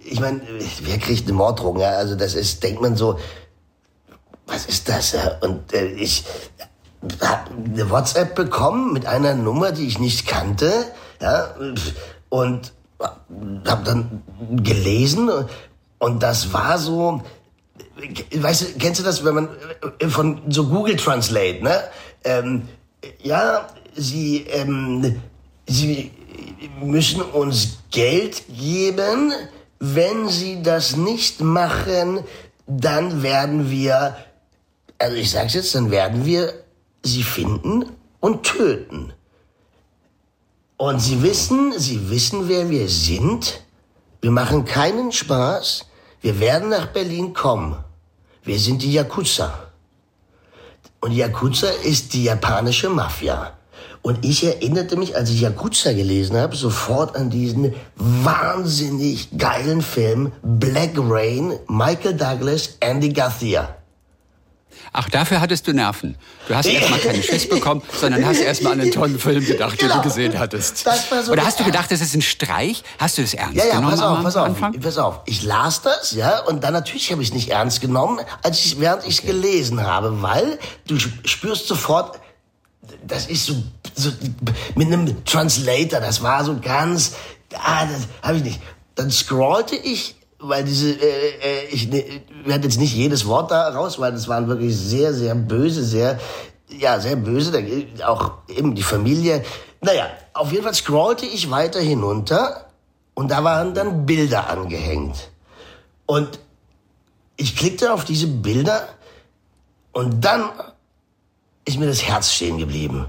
ich 0.04 0.20
meine, 0.20 0.40
wer 0.82 0.98
kriegt 0.98 1.24
eine 1.24 1.34
Morddrohung? 1.34 1.80
Ja, 1.80 1.90
also 1.90 2.14
das 2.14 2.34
ist, 2.34 2.62
denkt 2.62 2.80
man 2.80 2.96
so, 2.96 3.18
was 4.46 4.66
ist 4.66 4.88
das? 4.88 5.16
Und 5.40 5.72
äh, 5.72 5.86
ich 5.92 6.24
habe 7.20 7.50
eine 7.52 7.90
WhatsApp 7.90 8.34
bekommen 8.34 8.92
mit 8.92 9.06
einer 9.06 9.34
Nummer, 9.34 9.72
die 9.72 9.86
ich 9.86 9.98
nicht 9.98 10.26
kannte. 10.26 10.72
Ja, 11.20 11.54
und 12.28 12.72
habe 13.66 13.84
dann 13.84 14.22
gelesen 14.62 15.30
und 15.98 16.22
das 16.22 16.52
war 16.52 16.78
so, 16.78 17.22
weißt 18.34 18.62
du, 18.62 18.66
kennst 18.78 19.00
du 19.00 19.04
das, 19.04 19.24
wenn 19.24 19.34
man 19.34 19.48
äh, 19.98 20.08
von 20.08 20.42
so 20.48 20.66
Google 20.66 20.96
Translate, 20.96 21.62
ne? 21.62 21.80
Ähm, 22.24 22.68
ja, 23.22 23.68
sie, 23.94 24.46
ähm, 24.48 25.20
sie 25.66 26.10
müssen 26.80 27.22
uns 27.22 27.78
Geld 27.90 28.42
geben. 28.48 29.32
Wenn 29.80 30.28
sie 30.28 30.62
das 30.62 30.96
nicht 30.96 31.40
machen, 31.40 32.20
dann 32.66 33.22
werden 33.22 33.70
wir, 33.70 34.16
also 34.98 35.16
ich 35.16 35.30
sag's 35.30 35.54
jetzt, 35.54 35.74
dann 35.74 35.90
werden 35.90 36.24
wir 36.24 36.52
sie 37.02 37.22
finden 37.22 37.84
und 38.20 38.42
töten. 38.42 39.12
Und 40.80 41.00
Sie 41.00 41.20
wissen, 41.24 41.74
Sie 41.76 42.08
wissen, 42.08 42.48
wer 42.48 42.70
wir 42.70 42.88
sind. 42.88 43.62
Wir 44.20 44.30
machen 44.30 44.64
keinen 44.64 45.10
Spaß. 45.10 45.86
Wir 46.20 46.38
werden 46.38 46.68
nach 46.68 46.86
Berlin 46.86 47.34
kommen. 47.34 47.76
Wir 48.44 48.60
sind 48.60 48.82
die 48.82 48.92
Yakuza. 48.92 49.70
Und 51.00 51.12
Yakuza 51.12 51.68
ist 51.82 52.14
die 52.14 52.24
japanische 52.24 52.90
Mafia. 52.90 53.58
Und 54.02 54.24
ich 54.24 54.44
erinnerte 54.44 54.96
mich, 54.96 55.16
als 55.16 55.30
ich 55.30 55.40
Yakuza 55.40 55.92
gelesen 55.94 56.36
habe, 56.36 56.54
sofort 56.54 57.16
an 57.16 57.28
diesen 57.28 57.74
wahnsinnig 57.96 59.36
geilen 59.36 59.82
Film 59.82 60.30
Black 60.42 60.92
Rain, 60.96 61.58
Michael 61.66 62.14
Douglas, 62.14 62.76
Andy 62.78 63.08
Garcia. 63.08 63.77
Ach, 64.92 65.08
dafür 65.08 65.40
hattest 65.40 65.66
du 65.66 65.72
Nerven. 65.72 66.16
Du 66.46 66.54
hast 66.54 66.66
erstmal 66.66 66.98
keinen 66.98 67.22
Schiss 67.22 67.48
bekommen, 67.48 67.82
sondern 68.00 68.24
hast 68.24 68.40
erstmal 68.40 68.72
an 68.72 68.80
einen 68.80 68.92
tollen 68.92 69.18
Film 69.18 69.44
gedacht, 69.44 69.78
genau. 69.78 69.94
den 69.94 70.02
du 70.02 70.02
genau. 70.02 70.02
gesehen 70.02 70.38
hattest. 70.38 70.86
Das 70.86 71.10
war 71.10 71.22
so 71.22 71.32
Oder 71.32 71.44
hast 71.44 71.60
du 71.60 71.64
gedacht, 71.64 71.90
das 71.90 72.00
ist 72.00 72.14
ein 72.14 72.22
Streich? 72.22 72.82
Hast 72.98 73.18
du 73.18 73.22
das 73.22 73.34
ernst 73.34 73.56
ja, 73.56 73.64
ja, 73.66 73.76
genommen? 73.76 73.90
Pass 73.90 74.02
auf, 74.02 74.22
pass 74.22 74.36
auf, 74.36 74.80
pass 74.80 74.98
auf. 74.98 75.20
Ich 75.26 75.42
las 75.42 75.82
das, 75.82 76.12
ja, 76.12 76.40
und 76.40 76.64
dann 76.64 76.72
natürlich 76.72 77.10
habe 77.12 77.22
ich 77.22 77.28
es 77.28 77.34
nicht 77.34 77.50
ernst 77.50 77.80
genommen, 77.80 78.20
als 78.42 78.64
ich, 78.64 78.80
während 78.80 79.04
ich 79.04 79.14
es 79.14 79.18
okay. 79.20 79.32
gelesen 79.32 79.82
habe, 79.82 80.22
weil 80.22 80.58
du 80.86 80.98
spürst 80.98 81.66
sofort, 81.66 82.18
das 83.06 83.26
ist 83.26 83.46
so, 83.46 83.54
so 83.94 84.10
mit 84.74 84.86
einem 84.86 85.24
Translator, 85.24 86.00
das 86.00 86.22
war 86.22 86.44
so 86.44 86.58
ganz, 86.60 87.14
ah, 87.54 87.84
das 87.86 88.08
habe 88.22 88.38
ich 88.38 88.44
nicht. 88.44 88.60
Dann 88.94 89.10
scrollte 89.10 89.76
ich 89.76 90.16
weil 90.38 90.64
diese, 90.64 90.92
äh, 90.92 91.64
äh, 91.64 91.64
ich 91.70 91.88
ne, 91.88 92.22
werde 92.44 92.64
jetzt 92.64 92.78
nicht 92.78 92.94
jedes 92.94 93.26
Wort 93.26 93.50
da 93.50 93.68
raus, 93.70 93.98
weil 93.98 94.12
das 94.12 94.28
waren 94.28 94.48
wirklich 94.48 94.76
sehr, 94.76 95.12
sehr 95.12 95.34
böse, 95.34 95.84
sehr, 95.84 96.18
ja, 96.68 97.00
sehr 97.00 97.16
böse, 97.16 97.50
da, 97.50 98.08
auch 98.08 98.32
eben 98.48 98.74
die 98.74 98.82
Familie. 98.82 99.44
Naja, 99.80 100.08
auf 100.34 100.52
jeden 100.52 100.64
Fall 100.64 100.74
scrollte 100.74 101.26
ich 101.26 101.50
weiter 101.50 101.80
hinunter 101.80 102.66
und 103.14 103.30
da 103.30 103.42
waren 103.42 103.74
dann 103.74 104.06
Bilder 104.06 104.48
angehängt. 104.48 105.30
Und 106.06 106.38
ich 107.36 107.56
klickte 107.56 107.92
auf 107.92 108.04
diese 108.04 108.26
Bilder 108.26 108.88
und 109.92 110.24
dann 110.24 110.50
ist 111.64 111.78
mir 111.78 111.86
das 111.86 112.02
Herz 112.02 112.32
stehen 112.32 112.58
geblieben. 112.58 113.06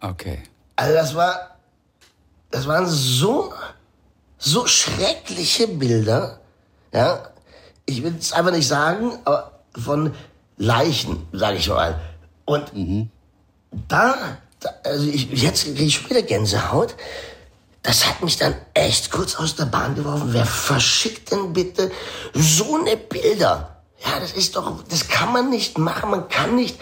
Okay. 0.00 0.42
Also 0.76 0.94
das 0.94 1.14
war, 1.14 1.56
das 2.50 2.66
waren 2.66 2.86
so 2.86 3.52
so 4.44 4.66
schreckliche 4.66 5.66
Bilder, 5.66 6.40
ja, 6.92 7.30
ich 7.86 8.02
will 8.02 8.14
es 8.18 8.32
einfach 8.32 8.52
nicht 8.52 8.68
sagen, 8.68 9.12
aber 9.24 9.62
von 9.82 10.14
Leichen, 10.56 11.26
sage 11.32 11.56
ich 11.56 11.68
mal. 11.68 12.00
Und 12.44 12.74
mhm. 12.74 13.10
da, 13.88 14.38
da, 14.60 14.70
also 14.84 15.08
ich, 15.08 15.30
jetzt 15.32 15.64
kriege 15.64 15.84
ich 15.84 16.08
wieder 16.08 16.22
Gänsehaut. 16.22 16.94
Das 17.82 18.06
hat 18.06 18.22
mich 18.22 18.38
dann 18.38 18.54
echt 18.72 19.10
kurz 19.10 19.34
aus 19.36 19.56
der 19.56 19.66
Bahn 19.66 19.94
geworfen. 19.94 20.28
Wer 20.32 20.46
verschickt 20.46 21.30
denn 21.32 21.52
bitte 21.52 21.90
so 22.32 22.76
eine 22.76 22.96
Bilder? 22.96 23.82
Ja, 24.04 24.20
das 24.20 24.32
ist 24.32 24.56
doch, 24.56 24.82
das 24.88 25.08
kann 25.08 25.32
man 25.32 25.50
nicht 25.50 25.78
machen. 25.78 26.10
Man 26.10 26.28
kann 26.28 26.54
nicht, 26.54 26.78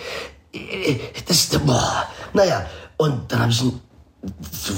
äh, 0.53 0.99
das, 1.27 1.47
boah, 1.65 2.07
naja. 2.33 2.67
Und 2.97 3.33
dann 3.33 3.41
habe 3.41 3.53
ich, 3.53 3.63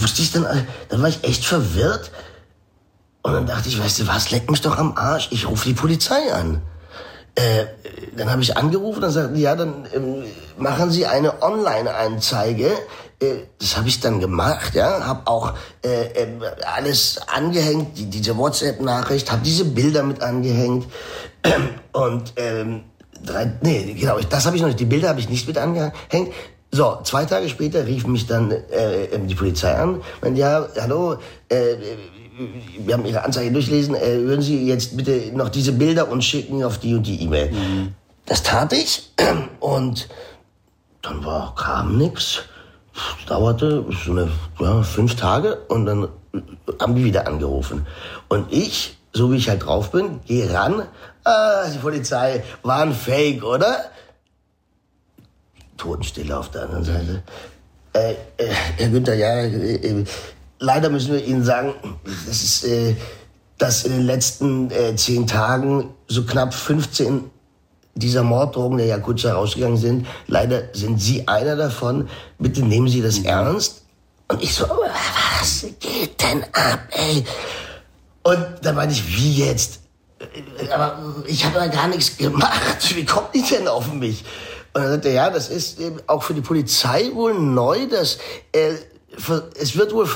wusste 0.01 0.23
ich 0.23 0.33
dann, 0.33 0.67
dann 0.89 1.03
war 1.03 1.09
ich 1.09 1.23
echt 1.25 1.45
verwirrt 1.45 2.11
und 3.25 3.33
dann 3.33 3.47
dachte 3.47 3.71
ich, 3.71 3.83
weißt 3.83 4.01
du 4.01 4.07
was, 4.07 4.31
leck 4.31 4.51
mich 4.51 4.61
doch 4.61 4.77
am 4.77 4.97
Arsch, 4.97 5.29
ich 5.31 5.49
rufe 5.49 5.67
die 5.67 5.75
Polizei 5.75 6.31
an. 6.31 6.61
Äh, 7.35 7.65
dann 8.17 8.31
habe 8.31 8.43
ich 8.43 8.55
angerufen 8.57 9.03
und 9.03 9.11
sagten, 9.11 9.37
ja, 9.37 9.57
dann 9.57 9.87
ähm, 9.95 10.25
machen 10.59 10.91
Sie 10.91 11.07
eine 11.07 11.43
Online-Anzeige. 11.43 12.67
Äh, 13.21 13.47
das 13.59 13.79
habe 13.79 13.89
ich 13.89 13.99
dann 14.01 14.21
gemacht, 14.21 14.75
ja, 14.75 15.07
habe 15.07 15.27
auch 15.27 15.55
äh, 15.83 16.05
äh, 16.05 16.27
alles 16.77 17.19
angehängt, 17.27 17.97
die, 17.97 18.11
diese 18.11 18.37
WhatsApp-Nachricht, 18.37 19.33
habe 19.33 19.41
diese 19.43 19.65
Bilder 19.65 20.03
mit 20.03 20.21
angehängt 20.21 20.87
und 21.93 22.35
ähm, 22.37 22.83
drei, 23.25 23.55
nee, 23.63 23.97
genau, 23.99 24.19
das 24.21 24.45
habe 24.45 24.57
ich 24.57 24.63
noch 24.63 24.69
nicht, 24.69 24.81
die 24.81 24.85
Bilder 24.85 25.09
habe 25.09 25.21
ich 25.21 25.31
nicht 25.31 25.49
mit 25.49 25.57
angehängt. 25.57 26.31
So, 26.71 26.99
zwei 27.05 27.25
Tage 27.25 27.49
später 27.49 27.87
rief 27.87 28.07
mich 28.07 28.27
dann 28.27 28.51
äh, 28.51 29.19
die 29.19 29.35
Polizei 29.35 29.75
an, 29.75 30.03
meinte, 30.21 30.41
ja, 30.41 30.69
hallo, 30.79 31.17
äh, 31.49 31.77
wir 32.79 32.95
haben 32.95 33.05
Ihre 33.05 33.25
Anzeige 33.25 33.53
durchlesen, 33.53 33.95
äh, 33.95 34.21
würden 34.23 34.43
Sie 34.43 34.67
jetzt 34.67 34.97
bitte 34.97 35.31
noch 35.35 35.49
diese 35.49 35.73
Bilder 35.73 36.09
uns 36.09 36.25
schicken 36.25 36.65
auf 36.65 36.79
die 36.79 36.95
und 36.95 37.07
die 37.07 37.23
E-Mail. 37.23 37.53
Mhm. 37.53 37.95
Das 38.27 38.43
tat 38.43 38.73
ich 38.73 39.13
und 39.61 40.09
dann 41.03 41.25
war, 41.25 41.55
kam 41.55 41.99
nix. 41.99 42.43
Es 43.21 43.27
dauerte 43.27 43.85
so 44.05 44.13
eine, 44.13 44.31
ja, 44.61 44.83
fünf 44.83 45.17
Tage 45.17 45.57
und 45.69 45.87
dann 45.87 46.09
haben 46.81 46.95
die 46.95 47.05
wieder 47.05 47.27
angerufen. 47.27 47.87
Und 48.29 48.53
ich, 48.53 48.97
so 49.13 49.33
wie 49.33 49.37
ich 49.37 49.49
halt 49.49 49.65
drauf 49.67 49.91
bin, 49.91 50.21
gehe 50.27 50.53
ran. 50.53 50.83
Ah, 51.25 51.69
die 51.69 51.79
Polizei 51.79 52.43
war 52.63 52.83
ein 52.83 52.95
Fake, 52.95 53.45
oder? 53.45 53.91
Totenstille 55.77 56.37
auf 56.37 56.51
der 56.51 56.63
anderen 56.63 56.85
Seite. 56.85 57.23
Äh, 57.93 58.13
äh, 58.37 58.49
Herr 58.77 58.89
Günther, 58.89 59.15
ja, 59.15 59.29
äh, 59.41 59.75
äh, 59.77 60.05
leider 60.59 60.91
müssen 60.91 61.13
wir 61.13 61.25
Ihnen 61.25 61.45
sagen, 61.45 61.75
das 62.27 62.43
ist, 62.43 62.65
äh, 62.65 62.97
dass 63.59 63.85
in 63.85 63.93
den 63.93 64.07
letzten 64.07 64.71
äh, 64.71 64.97
zehn 64.97 65.27
Tagen 65.27 65.91
so 66.09 66.25
knapp 66.25 66.55
15 66.55 67.31
dieser 67.95 68.23
Morddrogen 68.23 68.79
der 68.79 68.87
Yakuza 68.87 69.35
rausgegangen 69.35 69.77
sind. 69.77 70.07
Leider 70.27 70.65
sind 70.73 71.01
Sie 71.01 71.29
einer 71.29 71.57
davon. 71.57 72.09
Bitte 72.39 72.63
nehmen 72.63 72.89
Sie 72.89 73.03
das 73.03 73.21
ernst. 73.21 73.83
Und 74.29 74.43
ich 74.43 74.55
so, 74.55 74.65
was 74.65 75.67
geht 75.79 76.21
denn 76.23 76.43
ab, 76.53 76.81
ey? 76.91 77.25
Und 78.23 78.47
da 78.63 78.73
meinte 78.73 78.95
ich, 78.95 79.17
wie 79.17 79.45
jetzt? 79.45 79.81
Aber 80.73 80.99
ich 81.27 81.45
habe 81.45 81.59
da 81.59 81.67
gar 81.67 81.89
nichts 81.89 82.17
gemacht. 82.17 82.95
Wie 82.97 83.05
kommt 83.05 83.35
die 83.35 83.43
denn 83.43 83.69
auf 83.69 83.93
mich? 83.93 84.25
Und 84.73 84.83
dann 84.83 84.93
sagte 84.93 85.09
er, 85.09 85.15
ja, 85.15 85.31
das 85.31 85.51
ist 85.51 85.79
eben 85.79 86.01
auch 86.07 86.23
für 86.23 86.33
die 86.33 86.41
Polizei 86.41 87.11
wohl 87.13 87.35
neu, 87.35 87.87
dass 87.87 88.19
äh, 88.53 88.73
es 89.61 89.77
wird 89.77 89.93
wohl, 89.93 90.09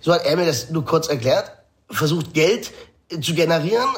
so 0.00 0.12
hat 0.12 0.24
er 0.24 0.36
mir 0.36 0.46
das 0.46 0.70
nur 0.70 0.84
kurz 0.84 1.08
erklärt, 1.08 1.50
versucht 1.90 2.34
Geld 2.34 2.72
zu 3.20 3.34
generieren 3.34 3.88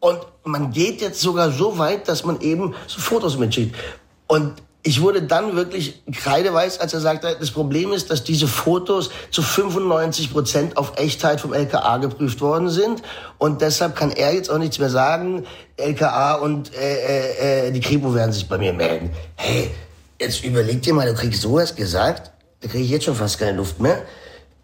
und 0.00 0.20
man 0.44 0.72
geht 0.72 1.00
jetzt 1.00 1.20
sogar 1.20 1.50
so 1.50 1.78
weit, 1.78 2.08
dass 2.08 2.24
man 2.24 2.40
eben 2.40 2.74
so 2.86 3.00
Fotos 3.00 3.38
mitschickt. 3.38 3.76
Und 4.26 4.54
ich 4.82 5.00
wurde 5.00 5.22
dann 5.22 5.54
wirklich 5.54 6.02
kreideweiß, 6.12 6.80
als 6.80 6.92
er 6.92 7.00
sagte, 7.00 7.36
das 7.38 7.52
Problem 7.52 7.92
ist, 7.92 8.10
dass 8.10 8.24
diese 8.24 8.48
Fotos 8.48 9.10
zu 9.30 9.42
95 9.42 10.32
Prozent 10.32 10.76
auf 10.76 10.98
Echtheit 10.98 11.40
vom 11.40 11.52
LKA 11.52 11.98
geprüft 11.98 12.40
worden 12.40 12.68
sind. 12.68 13.02
Und 13.38 13.60
deshalb 13.60 13.94
kann 13.94 14.10
er 14.10 14.34
jetzt 14.34 14.50
auch 14.50 14.58
nichts 14.58 14.80
mehr 14.80 14.90
sagen. 14.90 15.46
LKA 15.76 16.34
und 16.34 16.74
äh, 16.74 17.68
äh, 17.68 17.70
die 17.70 17.80
Kripo 17.80 18.12
werden 18.12 18.32
sich 18.32 18.48
bei 18.48 18.58
mir 18.58 18.72
melden. 18.72 19.10
Hey, 19.36 19.70
jetzt 20.20 20.42
überleg 20.44 20.82
dir 20.82 20.94
mal, 20.94 21.06
du 21.06 21.14
kriegst 21.14 21.42
sowas 21.42 21.76
gesagt, 21.76 22.32
da 22.62 22.68
kriege 22.68 22.84
ich 22.84 22.90
jetzt 22.90 23.04
schon 23.04 23.14
fast 23.14 23.38
keine 23.38 23.56
Luft 23.56 23.80
mehr. 23.80 24.02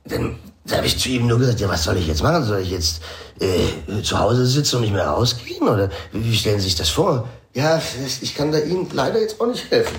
Dann 0.05 0.39
habe 0.71 0.87
ich 0.87 0.99
zu 0.99 1.09
ihm 1.09 1.27
nur 1.27 1.39
gesagt, 1.39 1.61
ja, 1.61 1.69
was 1.69 1.85
soll 1.85 1.97
ich 1.97 2.07
jetzt 2.07 2.23
machen? 2.23 2.45
Soll 2.45 2.61
ich 2.61 2.71
jetzt 2.71 3.03
äh, 3.41 4.03
zu 4.03 4.19
Hause 4.19 4.47
sitzen 4.47 4.77
und 4.77 4.83
nicht 4.83 4.93
mehr 4.93 5.07
rausgehen? 5.07 5.69
Oder 5.69 5.91
wie, 6.13 6.35
stellen 6.37 6.59
Sie 6.59 6.65
sich 6.65 6.77
das 6.77 6.89
vor? 6.89 7.29
Ja, 7.55 7.81
ich 8.23 8.35
kann 8.35 8.53
da 8.53 8.59
Ihnen 8.59 8.89
leider 8.93 9.21
jetzt 9.21 9.41
auch 9.41 9.47
nicht 9.47 9.71
helfen. 9.71 9.97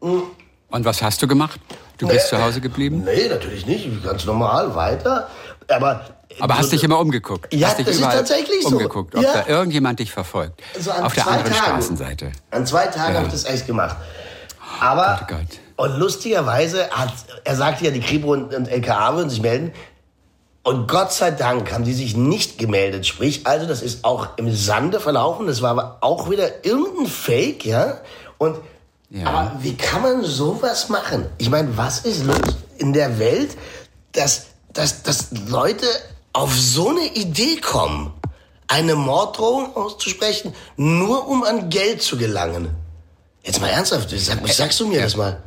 Und 0.70 0.84
was 0.84 1.02
hast 1.02 1.20
du 1.22 1.26
gemacht? 1.26 1.60
Du 1.98 2.06
bist 2.06 2.30
nee, 2.30 2.38
zu 2.38 2.44
Hause 2.44 2.60
geblieben? 2.60 3.02
Nee, 3.04 3.28
natürlich 3.28 3.66
nicht. 3.66 4.04
Ganz 4.04 4.24
normal 4.24 4.74
weiter. 4.74 5.28
Aber 5.66 6.06
aber 6.40 6.58
hast 6.58 6.70
dich 6.70 6.84
immer 6.84 7.00
umgeguckt? 7.00 7.52
Ja, 7.52 7.68
hast 7.68 7.78
dich 7.78 7.86
das 7.86 7.96
ist 7.96 8.02
tatsächlich 8.02 8.62
so. 8.62 8.76
Umgeguckt, 8.76 9.14
ob 9.14 9.22
ja. 9.22 9.32
da 9.32 9.46
irgendjemand 9.46 9.98
dich 9.98 10.12
verfolgt. 10.12 10.62
Also 10.74 10.92
auf 10.92 11.14
der 11.14 11.26
anderen 11.26 11.52
Tagen, 11.52 11.64
Straßenseite. 11.64 12.32
An 12.50 12.66
zwei 12.66 12.86
Tagen 12.86 13.14
ja. 13.14 13.18
habe 13.18 13.26
ich 13.26 13.32
das 13.32 13.44
echt 13.44 13.66
gemacht. 13.66 13.96
Aber, 14.80 15.18
Gott, 15.26 15.38
Gott. 15.38 15.58
Und 15.78 15.96
lustigerweise 15.96 16.90
hat, 16.90 17.12
er 17.44 17.54
sagte 17.54 17.84
ja, 17.84 17.92
die 17.92 18.00
Kripo 18.00 18.32
und, 18.32 18.52
und 18.52 18.66
LKA 18.66 19.14
würden 19.14 19.30
sich 19.30 19.40
melden. 19.40 19.72
Und 20.64 20.88
Gott 20.88 21.12
sei 21.12 21.30
Dank 21.30 21.72
haben 21.72 21.84
die 21.84 21.94
sich 21.94 22.16
nicht 22.16 22.58
gemeldet. 22.58 23.06
Sprich, 23.06 23.46
also 23.46 23.64
das 23.64 23.80
ist 23.80 24.04
auch 24.04 24.36
im 24.38 24.52
Sande 24.52 24.98
verlaufen. 24.98 25.46
Das 25.46 25.62
war 25.62 25.70
aber 25.70 25.98
auch 26.00 26.28
wieder 26.28 26.64
irgendein 26.64 27.06
Fake, 27.06 27.64
ja. 27.64 28.00
Und 28.38 28.56
ja. 29.10 29.24
aber 29.26 29.52
wie 29.60 29.76
kann 29.76 30.02
man 30.02 30.24
sowas 30.24 30.88
machen? 30.88 31.26
Ich 31.38 31.48
meine, 31.48 31.76
was 31.76 32.00
ist 32.00 32.24
los 32.24 32.56
in 32.78 32.92
der 32.92 33.20
Welt, 33.20 33.56
dass, 34.10 34.46
dass, 34.72 35.04
dass 35.04 35.28
Leute 35.46 35.86
auf 36.32 36.52
so 36.58 36.88
eine 36.88 37.06
Idee 37.14 37.60
kommen, 37.60 38.12
eine 38.66 38.96
Morddrohung 38.96 39.76
auszusprechen, 39.76 40.54
nur 40.76 41.28
um 41.28 41.44
an 41.44 41.70
Geld 41.70 42.02
zu 42.02 42.18
gelangen? 42.18 42.70
Jetzt 43.44 43.60
mal 43.60 43.68
ernsthaft, 43.68 44.10
sag, 44.10 44.46
sagst 44.48 44.80
du 44.80 44.88
mir 44.88 45.02
das 45.02 45.16
mal? 45.16 45.40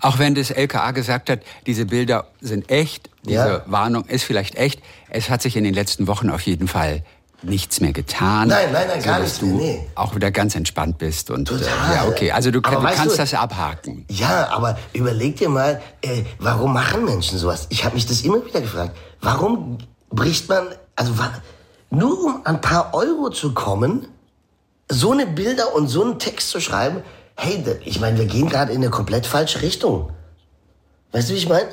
Auch 0.00 0.18
wenn 0.18 0.34
das 0.34 0.50
LKA 0.50 0.92
gesagt 0.92 1.30
hat, 1.30 1.40
diese 1.66 1.84
Bilder 1.86 2.26
sind 2.40 2.70
echt, 2.70 3.10
diese 3.24 3.34
Ja. 3.34 3.62
Warnung 3.66 4.04
ist 4.06 4.24
vielleicht 4.24 4.54
echt, 4.56 4.80
es 5.10 5.30
hat 5.30 5.42
sich 5.42 5.56
in 5.56 5.64
den 5.64 5.74
letzten 5.74 6.06
Wochen 6.06 6.30
auf 6.30 6.42
jeden 6.42 6.68
Fall 6.68 7.02
nichts 7.42 7.80
mehr 7.80 7.92
getan. 7.92 8.48
Nein, 8.48 8.70
nein, 8.72 8.86
nein, 8.88 9.02
gar 9.02 9.18
nichts 9.20 9.40
mehr, 9.40 9.50
du 9.52 9.56
nee. 9.58 9.86
auch 9.94 10.14
wieder 10.14 10.30
ganz 10.30 10.54
entspannt 10.54 10.98
bist 10.98 11.30
und 11.30 11.46
Total. 11.46 11.66
Äh, 11.68 11.94
ja, 11.96 12.06
okay, 12.06 12.30
also 12.32 12.50
du, 12.50 12.60
du 12.60 12.70
kannst 12.70 13.14
du- 13.14 13.16
das 13.16 13.32
abhaken. 13.34 14.04
Ja, 14.10 14.48
aber 14.50 14.78
überleg 14.92 15.36
dir 15.36 15.48
mal, 15.48 15.80
äh, 16.02 16.22
warum 16.38 16.72
machen 16.74 17.04
Menschen 17.04 17.38
sowas? 17.38 17.66
Ich 17.70 17.84
habe 17.84 17.94
mich 17.94 18.06
das 18.06 18.20
immer 18.22 18.44
wieder 18.44 18.60
gefragt. 18.60 18.94
Warum 19.22 19.78
bricht 20.10 20.48
man, 20.50 20.66
also 20.96 21.14
nur 21.90 22.24
um 22.24 22.40
ein 22.44 22.60
paar 22.60 22.92
Euro 22.94 23.30
zu 23.30 23.52
kommen, 23.54 24.06
so 24.90 25.12
eine 25.12 25.26
Bilder 25.26 25.74
und 25.74 25.88
so 25.88 26.02
einen 26.04 26.18
Text 26.18 26.50
zu 26.50 26.60
schreiben, 26.60 27.02
hey, 27.40 27.64
ich 27.84 28.00
meine, 28.00 28.18
wir 28.18 28.26
gehen 28.26 28.48
gerade 28.48 28.72
in 28.72 28.78
eine 28.78 28.90
komplett 28.90 29.26
falsche 29.26 29.62
Richtung. 29.62 30.10
Weißt 31.12 31.30
du, 31.30 31.34
wie 31.34 31.38
ich 31.38 31.48
meine? 31.48 31.68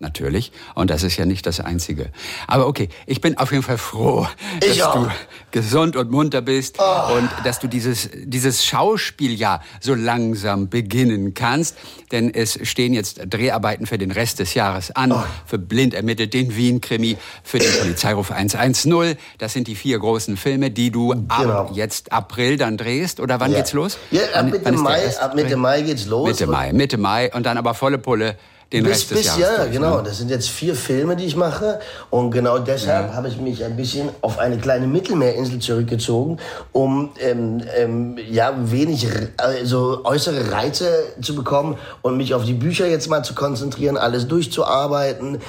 Natürlich. 0.00 0.52
Und 0.76 0.90
das 0.90 1.02
ist 1.02 1.16
ja 1.16 1.26
nicht 1.26 1.44
das 1.44 1.58
Einzige. 1.58 2.10
Aber 2.46 2.68
okay, 2.68 2.88
ich 3.06 3.20
bin 3.20 3.36
auf 3.36 3.50
jeden 3.50 3.64
Fall 3.64 3.78
froh, 3.78 4.28
Ich 4.62 4.78
dass 4.78 4.86
auch. 4.86 4.96
Oh. 4.96 5.04
du 5.04 5.10
gesund 5.50 5.96
und 5.96 6.10
munter 6.12 6.40
bist 6.40 6.78
und 6.78 7.28
dass 7.44 7.58
du 7.58 7.66
dieses, 7.66 8.08
dieses 8.14 8.64
Schauspieljahr 8.64 9.60
so 9.80 9.94
langsam 9.94 10.68
beginnen 10.68 11.34
kannst. 11.34 11.76
Denn 12.12 12.32
es 12.32 12.58
stehen 12.62 12.94
jetzt 12.94 13.20
Dreharbeiten 13.28 13.86
für 13.86 13.98
den 13.98 14.12
Rest 14.12 14.38
des 14.38 14.54
Jahres 14.54 14.92
an. 14.92 15.10
Oh. 15.10 15.22
Für 15.46 15.58
Blind 15.58 15.94
ermittelt, 15.94 16.32
den 16.32 16.54
Wien-Krimi, 16.54 17.16
für 17.42 17.58
den 17.58 17.72
Polizeiruf 17.80 18.30
110. 18.30 19.16
Das 19.38 19.52
sind 19.52 19.66
die 19.66 19.74
vier 19.74 19.98
großen 19.98 20.36
Filme, 20.36 20.70
die 20.70 20.90
du 20.92 21.12
ab 21.12 21.40
Genau. 21.40 21.70
jetzt 21.74 22.12
April 22.12 22.56
dann 22.56 22.76
drehst. 22.76 23.18
Oder 23.20 23.40
wann 23.40 23.50
Ja. 23.50 23.58
geht's 23.58 23.72
los? 23.72 23.98
Ja, 24.12 24.22
ab 24.34 24.46
Mitte 24.46 24.70
Mai- 24.72 25.18
ab 25.18 25.34
Mitte? 25.34 25.56
Mai 25.56 25.82
geht's 25.82 26.06
los. 26.06 26.28
Mitte 26.28 26.46
Mai, 26.46 26.72
Mitte 26.72 26.98
Mai 26.98 27.32
und 27.34 27.44
dann 27.46 27.58
aber 27.58 27.74
volle 27.74 27.98
Pulle 27.98 28.36
den 28.72 28.84
bis, 28.84 28.92
Rest 28.92 29.10
des 29.10 29.18
bis, 29.18 29.26
Jahres. 29.26 29.40
ja, 29.40 29.56
durch, 29.64 29.72
genau. 29.72 29.96
ne? 29.96 30.02
Das 30.04 30.18
sind 30.18 30.30
jetzt 30.30 30.50
vier 30.50 30.74
Filme, 30.74 31.16
die 31.16 31.24
ich 31.24 31.36
mache. 31.36 31.80
Und 32.10 32.30
genau 32.30 32.58
deshalb 32.58 33.14
habe 33.14 33.28
ich 33.28 33.40
mich 33.40 33.64
ein 33.64 33.76
bisschen 33.76 34.10
auf 34.20 34.38
eine 34.38 34.58
kleine 34.58 34.86
Mittelmeerinsel 34.86 35.58
zurückgezogen, 35.58 36.38
um 36.72 37.10
ähm, 37.20 37.62
ähm, 37.76 38.18
ja 38.30 38.54
wenig 38.70 39.06
also 39.38 40.04
äußere 40.04 40.52
Reize 40.52 40.90
zu 41.22 41.34
bekommen 41.34 41.78
und 42.02 42.16
mich 42.16 42.34
auf 42.34 42.44
die 42.44 42.54
Bücher 42.54 42.86
jetzt 42.86 43.08
mal 43.08 43.22
zu 43.22 43.34
konzentrieren, 43.34 43.96
alles 43.96 44.28
durchzuarbeiten. 44.28 45.40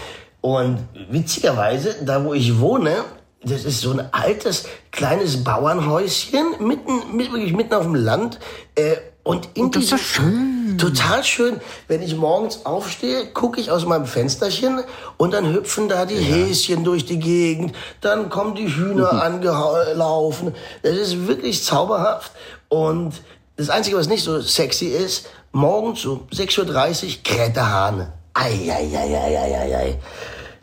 Und 0.41 0.77
witzigerweise, 1.09 1.95
da 2.01 2.23
wo 2.23 2.33
ich 2.33 2.59
wohne, 2.59 2.95
das 3.43 3.65
ist 3.65 3.81
so 3.81 3.91
ein 3.91 4.01
altes 4.13 4.65
kleines 4.91 5.43
Bauernhäuschen 5.43 6.65
mitten, 6.65 7.15
mit, 7.17 7.31
wirklich 7.33 7.53
mitten 7.53 7.73
auf 7.73 7.83
dem 7.83 7.95
Land. 7.95 8.39
Äh, 8.75 8.95
und 9.23 9.49
in 9.55 9.71
das 9.71 9.83
ist 9.83 9.91
doch 9.91 9.97
schön. 9.97 10.58
Total 10.79 11.23
schön. 11.23 11.59
Wenn 11.87 12.01
ich 12.01 12.15
morgens 12.15 12.65
aufstehe, 12.65 13.27
gucke 13.27 13.59
ich 13.59 13.69
aus 13.69 13.85
meinem 13.85 14.05
Fensterchen 14.05 14.81
und 15.17 15.33
dann 15.33 15.53
hüpfen 15.53 15.89
da 15.89 16.05
die 16.05 16.15
Häschen 16.15 16.83
durch 16.83 17.05
die 17.05 17.19
Gegend. 17.19 17.75
Dann 18.01 18.29
kommen 18.29 18.55
die 18.55 18.73
Hühner 18.73 19.21
angelaufen. 19.21 20.55
Das 20.81 20.93
ist 20.93 21.27
wirklich 21.27 21.63
zauberhaft. 21.63 22.31
Und 22.69 23.13
das 23.57 23.69
Einzige, 23.69 23.97
was 23.97 24.07
nicht 24.07 24.23
so 24.23 24.39
sexy 24.39 24.87
ist, 24.87 25.27
morgens 25.51 26.05
um 26.05 26.27
6.30 26.33 27.05
Uhr 27.05 27.23
kräht 27.23 27.55
der 27.55 27.71
Hahn. 27.71 28.13
Ei, 28.33 28.71
ei, 28.71 28.89
ei, 28.95 29.17
ei, 29.17 29.37
ei, 29.37 29.55
ei, 29.55 29.77
ei. 29.77 29.99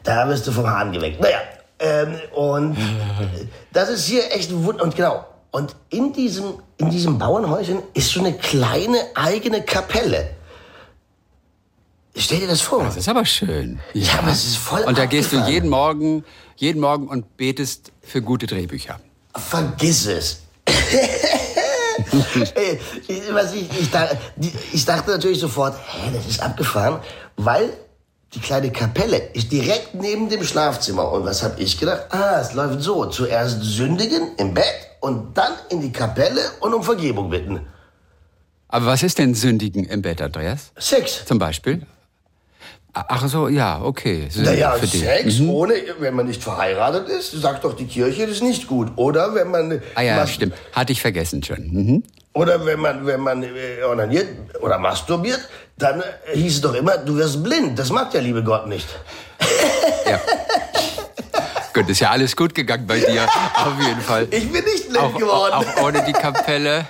Da 0.02 0.28
wirst 0.28 0.46
du 0.46 0.52
vom 0.52 0.68
Hahn 0.68 0.92
geweckt. 0.92 1.20
Naja, 1.20 1.38
ähm, 1.78 2.16
und 2.34 2.76
das 3.72 3.90
ist 3.90 4.06
hier 4.06 4.32
echt 4.32 4.50
wund 4.52 4.80
und 4.80 4.96
genau. 4.96 5.26
Und 5.56 5.74
in 5.88 6.12
diesem, 6.12 6.52
in 6.76 6.90
diesem 6.90 7.16
Bauernhäuschen 7.18 7.78
ist 7.94 8.10
so 8.10 8.20
eine 8.20 8.34
kleine 8.34 8.98
eigene 9.14 9.62
Kapelle. 9.62 10.28
Stell 12.14 12.40
dir 12.40 12.46
das 12.46 12.60
vor. 12.60 12.84
Das 12.84 12.98
ist 12.98 13.08
aber 13.08 13.24
schön. 13.24 13.80
Ja, 13.94 14.18
aber 14.18 14.32
es 14.32 14.44
ist 14.44 14.58
voll 14.58 14.82
Und 14.82 14.98
da 14.98 15.06
gehst 15.06 15.32
du 15.32 15.38
jeden 15.48 15.70
Morgen, 15.70 16.26
jeden 16.56 16.78
Morgen 16.78 17.08
und 17.08 17.38
betest 17.38 17.90
für 18.02 18.20
gute 18.20 18.46
Drehbücher. 18.46 19.00
Vergiss 19.34 20.04
es. 20.04 20.40
Ich- 23.08 23.08
ich, 23.08 23.22
ich 24.74 24.84
dachte 24.84 25.10
natürlich 25.10 25.40
sofort, 25.40 25.74
hä, 25.88 26.10
das 26.14 26.26
ist 26.26 26.40
abgefahren, 26.40 27.00
weil 27.36 27.72
die 28.34 28.40
kleine 28.40 28.70
Kapelle 28.70 29.18
ist 29.32 29.52
direkt 29.52 29.94
neben 29.94 30.28
dem 30.28 30.44
Schlafzimmer. 30.44 31.10
Und 31.12 31.24
was 31.24 31.42
habe 31.42 31.60
ich 31.60 31.78
gedacht? 31.78 32.06
Ah, 32.10 32.40
es 32.40 32.52
läuft 32.54 32.82
so. 32.82 33.06
Zuerst 33.06 33.62
sündigen 33.62 34.34
im 34.36 34.54
Bett 34.54 34.90
und 35.00 35.36
dann 35.38 35.52
in 35.70 35.80
die 35.80 35.92
Kapelle 35.92 36.40
und 36.60 36.74
um 36.74 36.82
Vergebung 36.82 37.30
bitten. 37.30 37.66
Aber 38.68 38.86
was 38.86 39.02
ist 39.02 39.18
denn 39.18 39.34
Sündigen 39.34 39.84
im 39.84 40.02
Bett, 40.02 40.20
Andreas? 40.20 40.72
Sex. 40.76 41.24
Zum 41.24 41.38
Beispiel? 41.38 41.86
Ach 43.08 43.28
so, 43.28 43.48
ja, 43.48 43.80
okay. 43.82 44.28
Naja. 44.36 44.74
Sex 44.78 45.40
ohne, 45.40 45.74
wenn 45.98 46.14
man 46.14 46.26
nicht 46.26 46.42
verheiratet 46.42 47.08
ist, 47.10 47.32
sagt 47.32 47.64
doch 47.64 47.74
die 47.74 47.86
Kirche, 47.86 48.22
das 48.26 48.36
ist 48.36 48.42
nicht 48.42 48.66
gut. 48.66 48.88
Oder 48.96 49.34
wenn 49.34 49.50
man 49.50 49.82
Ah 49.94 50.00
ja, 50.02 50.26
stimmt. 50.26 50.54
Hatte 50.72 50.92
ich 50.92 51.00
vergessen 51.02 51.42
schon. 51.42 51.58
Mhm. 51.70 52.02
oder 52.32 52.64
wenn 52.64 52.80
man 52.80 53.06
wenn 53.06 53.20
man 53.20 53.42
äh, 53.42 53.82
onaniert 53.90 54.28
oder 54.62 54.78
masturbiert, 54.78 55.40
dann 55.76 56.00
äh, 56.00 56.36
hieß 56.36 56.54
es 56.56 56.60
doch 56.62 56.74
immer, 56.74 56.96
du 56.96 57.16
wirst 57.16 57.42
blind. 57.42 57.78
Das 57.78 57.90
mag 57.90 58.10
der 58.12 58.22
liebe 58.22 58.42
Gott 58.42 58.66
nicht. 58.66 58.88
Ja. 60.10 60.18
Gut, 61.74 61.90
ist 61.90 62.00
ja 62.00 62.10
alles 62.10 62.34
gut 62.34 62.54
gegangen 62.54 62.86
bei 62.86 62.98
dir, 63.00 63.24
auf 63.56 63.78
jeden 63.86 64.00
Fall. 64.00 64.26
Ich 64.30 64.50
bin 64.50 64.64
nicht 64.64 64.88
blind 64.88 65.04
Auch, 65.04 65.14
geworden. 65.18 65.52
auch 65.52 65.82
ohne 65.84 66.02
die 66.06 66.12
Kapelle. 66.14 66.86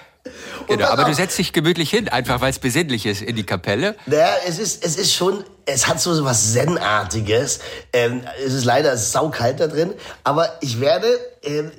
Genau, 0.67 0.87
aber 0.87 1.05
du 1.05 1.15
setzt 1.15 1.39
dich 1.39 1.53
gemütlich 1.53 1.91
hin, 1.91 2.09
einfach 2.09 2.41
weil 2.41 2.51
es 2.51 2.59
besinnlich 2.59 3.07
ist, 3.07 3.23
in 3.23 3.37
die 3.37 3.45
Kapelle. 3.45 3.97
Naja, 4.07 4.29
es 4.47 4.59
ist, 4.59 4.85
es 4.85 4.97
ist 4.97 5.15
schon, 5.15 5.45
es 5.65 5.87
hat 5.87 6.01
so 6.01 6.25
was 6.25 6.53
Zen-artiges. 6.53 7.61
Ähm, 7.93 8.23
es 8.45 8.53
ist 8.53 8.65
leider 8.65 8.97
saukalt 8.97 9.61
da 9.61 9.67
drin, 9.67 9.95
aber 10.25 10.51
ich 10.61 10.81
werde, 10.81 11.07
ähm, 11.43 11.71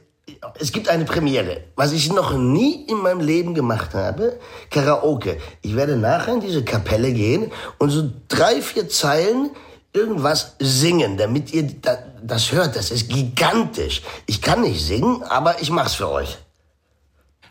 es 0.59 0.71
gibt 0.71 0.89
eine 0.89 1.05
Premiere, 1.05 1.61
was 1.75 1.91
ich 1.91 2.11
noch 2.11 2.33
nie 2.33 2.85
in 2.85 2.97
meinem 2.97 3.21
Leben 3.21 3.53
gemacht 3.53 3.93
habe, 3.93 4.39
Karaoke. 4.69 5.37
Ich 5.61 5.75
werde 5.75 5.95
nachher 5.95 6.33
in 6.33 6.41
diese 6.41 6.63
Kapelle 6.63 7.11
gehen 7.11 7.51
und 7.77 7.89
so 7.89 8.09
drei, 8.27 8.61
vier 8.61 8.89
Zeilen 8.89 9.51
irgendwas 9.93 10.55
singen, 10.59 11.17
damit 11.17 11.53
ihr 11.53 11.63
da, 11.63 11.97
das 12.21 12.51
hört. 12.51 12.75
Das 12.75 12.91
ist 12.91 13.09
gigantisch. 13.09 14.01
Ich 14.25 14.41
kann 14.41 14.61
nicht 14.61 14.85
singen, 14.85 15.23
aber 15.23 15.61
ich 15.61 15.69
mach's 15.69 15.95
für 15.95 16.09
euch. 16.09 16.37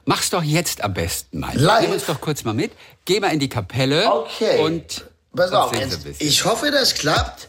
Mach's 0.09 0.31
doch 0.31 0.43
jetzt 0.45 0.85
am 0.85 0.95
besten 0.95 1.41
mal. 1.41 1.53
Live? 1.57 1.83
Nimm 1.83 1.91
uns 1.91 2.07
doch 2.07 2.21
kurz 2.21 2.45
mal 2.45 2.55
mit. 2.55 2.71
Geh 3.05 3.19
mal 3.19 3.33
in 3.33 3.41
die 3.41 3.49
Kapelle. 3.49 4.09
Okay. 4.11 4.61
Und 4.61 5.05
Pass 5.35 5.51
auf, 5.51 5.75
jetzt, 5.77 6.07
ich 6.21 6.45
hoffe, 6.45 6.71
das 6.71 6.95
klappt. 6.95 7.49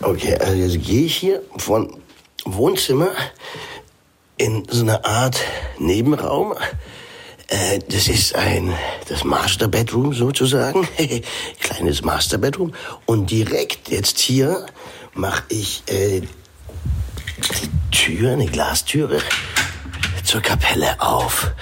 Okay, 0.00 0.36
also 0.36 0.54
jetzt 0.54 0.82
gehe 0.84 1.04
ich 1.04 1.14
hier 1.14 1.42
von 1.58 2.02
Wohnzimmer 2.46 3.10
in 4.38 4.66
so 4.70 4.80
eine 4.80 5.04
Art 5.04 5.38
Nebenraum. 5.78 6.54
Äh, 7.48 7.80
das 7.90 8.08
ist 8.08 8.34
ein, 8.34 8.72
das 9.10 9.22
Master 9.22 9.68
Bedroom 9.68 10.14
sozusagen. 10.14 10.88
Kleines 11.60 12.02
Master 12.02 12.38
Bedroom. 12.38 12.72
Und 13.04 13.30
direkt 13.30 13.90
jetzt 13.90 14.18
hier 14.18 14.64
mache 15.12 15.42
ich 15.50 15.82
äh, 15.88 16.22
die 16.22 17.90
Tür, 17.90 18.32
eine 18.32 18.46
Glastüre 18.46 19.20
zur 20.24 20.40
Kapelle 20.40 21.00
auf. 21.00 21.52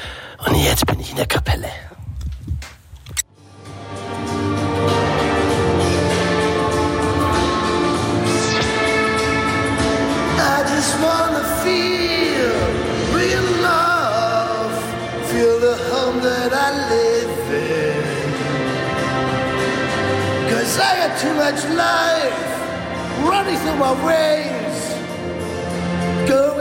Und 0.47 0.55
jetzt 0.57 0.87
bin 0.87 1.01
ich 1.01 1.11
in 1.11 1.17
der 1.17 1.27
Kapelle. 1.27 1.69
I 20.83 20.97
got 20.97 21.19
too 21.19 21.35
much 21.35 21.63
life 21.77 22.61
running 23.29 23.57
through 23.59 23.77
my 23.77 23.95
veins, 24.03 24.95
going 26.27 26.60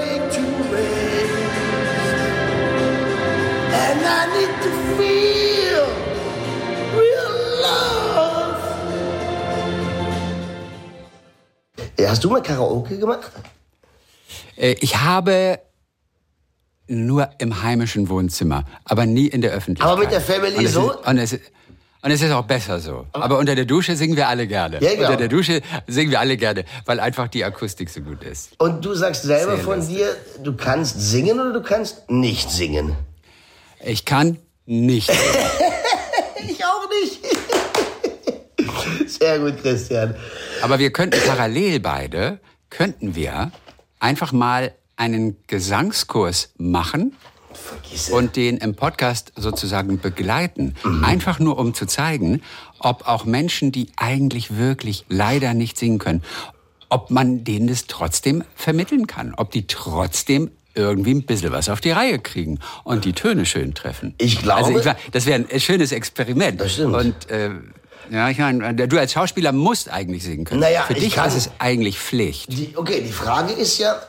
And 3.90 4.02
I 4.02 4.26
need 4.38 4.54
to 4.64 4.70
feel 4.98 5.84
real 6.96 7.34
love. 7.64 8.58
Hast 12.08 12.24
du 12.24 12.30
mal 12.30 12.42
Karaoke 12.42 12.98
gemacht? 12.98 13.32
Äh, 14.58 14.76
Ich 14.82 14.98
habe 14.98 15.60
nur 16.88 17.30
im 17.40 17.62
heimischen 17.64 18.10
Wohnzimmer, 18.10 18.64
aber 18.86 19.06
nie 19.06 19.28
in 19.28 19.42
der 19.42 19.52
Öffentlichkeit. 19.52 19.92
Aber 19.92 20.02
mit 20.02 20.12
der 20.12 20.22
Family 20.22 20.56
und 20.58 20.66
es 20.66 20.74
so? 20.74 20.92
Ist, 20.92 21.08
und, 21.08 21.18
es, 21.18 21.34
ist- 21.34 21.52
und 22.02 22.12
es 22.12 22.22
ist 22.22 22.32
auch 22.32 22.46
besser 22.46 22.80
so. 22.80 23.06
Aber 23.14 23.38
unter 23.38 23.56
der 23.56 23.66
Dusche 23.66 23.96
singen 23.96 24.16
wir 24.16 24.28
alle 24.28 24.48
gerne. 24.48 24.80
Ja, 24.82 24.92
genau. 24.96 25.06
Unter 25.06 25.18
der 25.18 25.28
Dusche 25.28 25.62
singen 25.88 26.12
wir 26.12 26.20
alle 26.20 26.36
gerne, 26.38 26.64
weil 26.86 27.00
einfach 27.00 27.28
die 27.28 27.44
Akustik 27.44 27.90
so 27.90 28.02
gut 28.02 28.24
ist. 28.24 28.52
Und 28.60 28.84
du 28.86 28.94
sagst 28.96 29.24
selber 29.24 29.56
Sehr 29.56 29.64
von 29.64 29.78
lustig. 29.78 29.98
dir, 29.98 30.16
du 30.44 30.56
kannst 30.56 31.00
singen 31.00 31.40
oder 31.40 31.54
du 31.54 31.62
kannst 31.62 32.10
nicht 32.10 32.50
singen? 32.52 32.96
Ich 33.84 34.06
kann 34.06 34.38
nicht. 34.66 35.12
Ich 36.42 36.64
auch 36.64 36.88
nicht. 36.90 37.20
Sehr 39.10 39.40
gut, 39.40 39.62
Christian. 39.62 40.16
Aber 40.62 40.80
wir 40.80 40.92
könnten 40.92 41.20
parallel 41.28 41.82
beide, 41.82 42.40
könnten 42.70 43.14
wir 43.14 43.52
einfach 44.00 44.32
mal 44.32 44.74
einen 44.96 45.36
Gesangskurs 45.48 46.54
machen 46.58 47.16
Vergiss 47.52 48.08
es. 48.08 48.10
und 48.10 48.38
den 48.38 48.58
im 48.58 48.76
Podcast 48.76 49.34
sozusagen 49.36 50.00
begleiten. 50.00 50.76
Einfach 51.04 51.40
nur, 51.40 51.58
um 51.58 51.74
zu 51.74 51.86
zeigen, 51.86 52.42
ob 52.80 53.06
auch 53.06 53.26
Menschen, 53.26 53.74
die 53.74 53.92
eigentlich 53.98 54.58
wirklich 54.58 55.06
leider 55.10 55.54
nicht 55.54 55.78
singen 55.78 56.00
können, 56.00 56.24
ob 56.88 57.12
man 57.12 57.44
denen 57.44 57.68
das 57.68 57.86
trotzdem 57.88 58.44
vermitteln 58.56 59.08
kann, 59.08 59.34
ob 59.36 59.52
die 59.52 59.68
trotzdem 59.68 60.52
irgendwie 60.76 61.14
ein 61.14 61.26
bisschen 61.26 61.52
was 61.52 61.68
auf 61.70 61.82
die 61.82 61.92
Reihe 61.92 62.20
kriegen 62.20 62.60
und 62.84 63.06
die 63.06 63.14
Töne 63.14 63.46
schön 63.46 63.74
treffen. 63.74 64.14
Ich 64.18 64.42
glaube- 64.42 64.66
Also 64.66 64.80
ich, 64.80 64.86
war- 64.86 64.96
das 65.12 65.26
wäre 65.26 65.44
ein 65.50 65.60
schönes 65.60 65.92
Experiment. 65.92 66.62
Das 66.62 66.74
stimmt. 66.74 66.96
Und 66.96 67.30
äh, 67.32 67.50
ja, 68.12 68.30
ich 68.30 68.38
meine, 68.38 68.88
du 68.88 68.98
als 69.00 69.14
Schauspieler 69.14 69.52
musst 69.52 69.90
eigentlich 69.92 70.24
singen 70.24 70.46
können. 70.46 70.62
Naja, 70.62 70.84
Für 70.88 70.94
ich 70.94 71.00
dich 71.04 71.16
kann- 71.16 71.28
ist 71.28 71.36
es 71.36 71.50
eigentlich 71.60 72.00
Pflicht. 72.00 72.52
Die, 72.52 72.74
okay, 72.76 73.02
die 73.06 73.12
Frage 73.12 73.54
ist 73.54 73.78
ja, 73.80 74.00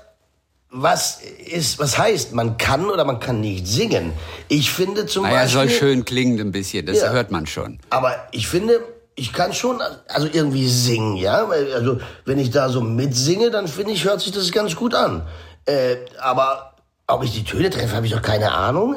was 0.72 1.20
ist, 1.46 1.78
was 1.80 1.98
heißt, 1.98 2.32
man 2.32 2.56
kann 2.56 2.86
oder 2.88 3.04
man 3.04 3.18
kann 3.18 3.40
nicht 3.40 3.66
singen? 3.66 4.12
Ich 4.48 4.70
finde 4.70 5.06
zum 5.06 5.24
Naja, 5.24 5.40
Beispiel. 5.42 5.52
soll 5.52 5.68
schön 5.70 6.04
klingen 6.04 6.38
ein 6.40 6.52
bisschen, 6.52 6.86
das 6.86 6.98
Ja. 7.00 7.10
hört 7.10 7.32
man 7.32 7.46
schon. 7.46 7.78
Aber 7.90 8.14
ich 8.30 8.46
finde, 8.46 8.80
ich 9.16 9.32
kann 9.32 9.52
schon 9.52 9.80
also 10.08 10.28
irgendwie 10.32 10.68
singen, 10.68 11.16
ja. 11.16 11.44
Also 11.74 11.98
wenn 12.24 12.38
ich 12.38 12.50
da 12.50 12.68
so 12.68 12.80
mitsinge, 12.80 13.50
dann 13.50 13.66
finde 13.66 13.92
ich, 13.92 14.04
hört 14.04 14.20
sich 14.20 14.30
das 14.32 14.52
ganz 14.52 14.76
gut 14.76 14.94
an. 14.94 15.26
Äh, 15.70 15.96
aber 16.20 16.74
ob 17.06 17.22
ich 17.24 17.32
die 17.32 17.44
Töne 17.44 17.70
treffe, 17.70 17.94
habe 17.96 18.06
ich 18.06 18.12
doch 18.12 18.22
keine 18.22 18.52
Ahnung. 18.52 18.96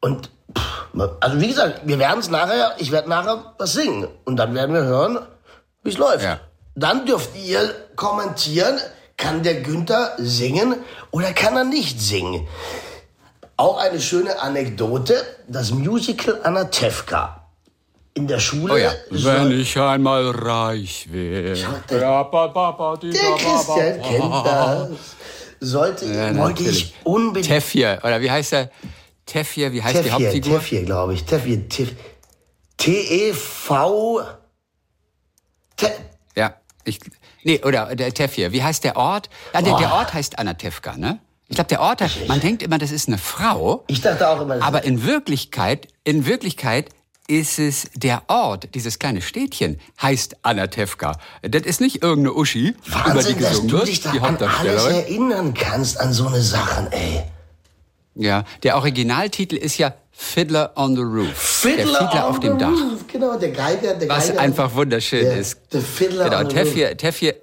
Und 0.00 0.30
pff, 0.56 0.86
also 1.20 1.40
wie 1.40 1.48
gesagt, 1.48 1.82
wir 1.84 1.98
werden 1.98 2.20
es 2.20 2.30
nachher, 2.30 2.74
ich 2.78 2.90
werde 2.90 3.08
nachher 3.08 3.54
was 3.58 3.72
singen 3.74 4.08
und 4.24 4.36
dann 4.36 4.54
werden 4.54 4.74
wir 4.74 4.84
hören, 4.84 5.18
wie 5.82 5.90
es 5.90 5.98
läuft. 5.98 6.24
Ja. 6.24 6.40
Dann 6.74 7.04
dürft 7.06 7.30
ihr 7.36 7.74
kommentieren, 7.96 8.78
kann 9.16 9.42
der 9.42 9.60
Günther 9.60 10.12
singen 10.18 10.76
oder 11.10 11.32
kann 11.32 11.56
er 11.56 11.64
nicht 11.64 12.00
singen? 12.00 12.46
Auch 13.56 13.76
eine 13.78 14.00
schöne 14.00 14.40
Anekdote, 14.40 15.22
das 15.48 15.70
Musical 15.70 16.40
Anatevka. 16.44 17.36
In 18.14 18.26
der 18.26 18.40
Schule 18.40 18.72
Oh 18.72 18.76
ja. 18.76 18.90
Wenn 19.10 19.52
ich 19.60 19.78
einmal 19.78 20.28
reich 20.30 21.08
wäre. 21.12 21.54
der- 21.90 22.00
Der 23.12 23.20
Christian 23.36 24.02
kennt 24.02 24.46
das. 24.46 24.88
Sollte, 25.60 26.06
Ja, 26.06 26.34
wollte 26.36 26.62
ich 26.64 26.94
unbedingt. 27.04 27.46
Tefje, 27.52 28.00
oder 28.02 28.20
wie 28.20 28.30
heißt 28.30 28.52
der? 28.52 28.70
Tefje, 29.26 29.72
wie 29.72 29.82
heißt 29.82 29.94
die 29.98 30.02
Tefje, 30.08 30.12
Hauptfigur? 30.12 30.58
Tefje, 30.58 30.84
glaube 30.84 31.14
ich. 31.14 31.24
Tefje, 31.24 31.56
Tef- 31.68 31.94
T-E-V. 32.78 34.22
Te 35.76 35.90
Ja, 36.36 36.54
ich, 36.84 36.98
nee, 37.44 37.60
oder 37.64 37.94
der 37.94 38.12
Tefje. 38.12 38.52
Wie 38.52 38.62
heißt 38.62 38.84
der 38.84 38.96
Ort? 38.96 39.28
Ja, 39.54 39.62
der, 39.62 39.76
der 39.76 39.92
Ort 39.92 40.14
heißt 40.14 40.38
Anatevka, 40.38 40.96
ne? 40.96 41.18
Ich 41.48 41.56
glaube, 41.56 41.68
der 41.68 41.80
Ort, 41.80 42.02
man 42.28 42.40
denkt 42.40 42.62
immer, 42.62 42.78
das 42.78 42.90
ist 42.92 43.08
eine 43.08 43.18
Frau. 43.18 43.84
ich 43.88 44.00
dachte 44.00 44.28
auch 44.28 44.40
immer, 44.40 44.54
das 44.56 44.64
Aber 44.64 44.84
in 44.84 45.04
Wirklichkeit, 45.04 45.88
in 46.04 46.24
Wirklichkeit 46.24 46.90
ist 47.30 47.58
es 47.58 47.88
der 47.94 48.22
Ort, 48.28 48.74
dieses 48.74 48.98
kleine 48.98 49.22
Städtchen, 49.22 49.80
heißt 50.02 50.36
Anatevka. 50.42 51.16
Das 51.42 51.62
ist 51.62 51.80
nicht 51.80 52.02
irgendeine 52.02 52.34
Uschi, 52.36 52.68
über 52.68 52.76
die 52.76 53.14
Wahnsinn, 53.14 53.38
gesungen 53.38 53.70
wird, 53.72 53.86
dich 53.88 54.00
da 54.02 54.10
die 54.10 54.18
alles 54.20 54.30
Hauptdarstellerin. 54.30 54.94
erinnern 54.96 55.54
kannst, 55.54 56.00
an 56.00 56.12
so 56.12 56.26
eine 56.26 56.42
Sachen, 56.42 56.90
ey. 56.92 57.22
Ja, 58.16 58.44
der 58.64 58.76
Originaltitel 58.76 59.56
ist 59.56 59.78
ja 59.78 59.94
Fiddler 60.10 60.72
on 60.76 60.96
the 60.96 61.02
Roof. 61.02 61.62
der 61.64 61.72
Fiddler 61.76 61.98
Fiddler 61.98 62.26
on 62.26 62.30
auf 62.34 62.40
dem 62.40 62.52
the 62.54 62.58
Dach. 62.58 62.70
Roof. 62.70 63.04
Genau, 63.10 63.38
der 63.38 63.50
Geiger, 63.52 63.94
der 63.94 64.08
Was 64.08 64.26
Geiger. 64.28 64.40
einfach 64.40 64.74
wunderschön 64.74 65.24
der, 65.24 65.36
ist. 65.38 65.60
Der 65.72 65.80
Fiddler 65.80 66.24
Genau, 66.24 66.40
on 66.40 66.50
the 66.50 66.56
Roof. 66.58 66.64
Tefje, 66.68 66.96
Tefje 66.96 67.36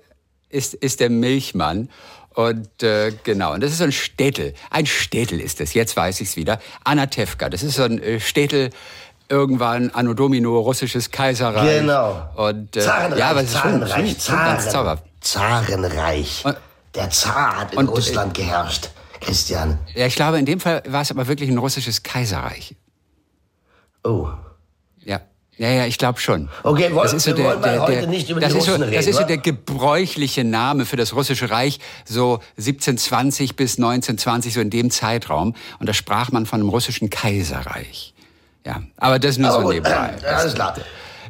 ist, 0.50 0.73
ist 0.76 1.00
der 1.00 1.10
Milchmann. 1.10 1.89
Und 2.36 2.84
äh, 2.84 3.13
genau, 3.23 3.54
und 3.54 3.63
das 3.63 3.71
ist 3.71 3.80
so 3.80 3.86
ein 3.86 3.91
Städtel. 3.91 4.54
Ein 4.69 4.86
Städtel 4.86 5.41
ist 5.41 5.60
das, 5.60 5.73
jetzt 5.73 5.97
weiß 5.97 6.21
ich's 6.21 6.36
wieder. 6.36 6.60
Anatevka, 6.84 7.50
das 7.50 7.63
ist 7.63 7.76
so 7.78 7.82
ein 7.84 8.00
äh, 8.00 8.19
Städtel, 8.19 8.69
irgendwann 9.30 9.90
Anno 9.92 10.13
Domino, 10.13 10.58
russisches 10.60 11.12
Kaiserreich. 11.12 11.80
Genau. 11.80 12.30
Und, 12.36 12.76
äh, 12.76 12.82
Zarenreich, 12.82 13.20
ja, 13.20 13.30
aber 13.30 13.42
es 13.42 13.54
ist 13.54 13.60
schon, 13.60 13.72
schon, 13.72 13.88
Zarenreich, 13.88 14.24
schon 14.24 14.36
ganz 14.38 14.63
Zaren, 14.63 14.72
zauberhaft. 14.72 15.04
Zarenreich. 15.22 16.46
Und- 16.46 16.58
Der 16.96 17.10
Zar 17.10 17.58
hat 17.62 17.74
in 17.74 17.80
und, 17.80 17.88
äh, 17.88 17.92
Russland 17.92 18.34
geherrscht. 18.34 18.90
Christian. 19.20 19.80
Ja, 19.96 20.06
ich 20.06 20.16
glaube, 20.16 20.38
in 20.40 20.46
dem 20.46 20.60
Fall 20.60 20.84
war 20.88 21.02
es 21.02 21.12
aber 21.12 21.28
wirklich 21.28 21.50
ein 21.50 21.58
russisches 21.58 22.04
Kaiserreich. 22.04 22.76
Oh. 24.04 24.30
Ja, 25.04 25.22
Ja, 25.58 25.70
ja, 25.70 25.86
ich 25.88 25.98
glaube 25.98 26.20
schon. 26.20 26.50
Okay, 26.63 26.94
wollen, 26.94 27.04
das 27.04 27.13
ist 27.13 27.24
so 27.24 27.34
der, 27.34 27.56
der, 27.58 27.82
heute 27.82 27.92
der, 27.94 28.08
nicht 28.08 28.30
über 28.30 28.40
das 28.40 28.54
die 28.54 28.60
ist 28.60 28.66
so, 28.66 28.72
Russen 28.74 28.82
Das 28.84 28.92
reden, 28.92 29.10
ist 29.10 29.16
so 29.18 29.24
der 29.24 29.38
gebräuchliche 29.40 30.44
Name 30.44 30.86
für 30.86 30.98
das 30.98 31.13
Russische 31.16 31.50
Reich, 31.50 31.80
so 32.06 32.40
1720 32.58 33.56
bis 33.56 33.78
1920, 33.80 34.54
so 34.54 34.62
in 34.62 34.70
dem 34.70 34.92
Zeitraum. 34.92 35.56
Und 35.80 35.90
da 35.90 35.94
sprach 35.94 36.32
man 36.32 36.46
von 36.46 36.60
einem 36.62 36.70
russischen 36.70 37.10
Kaiserreich. 37.10 38.13
Ja, 38.67 38.82
aber 38.97 39.17
das 39.17 39.38
nur 39.38 39.49
Aber 39.49 39.63
so 39.63 39.71
nebenbei. 39.71 40.13
äh, 40.23 40.27
alles 40.27 40.53
klar. 40.53 40.75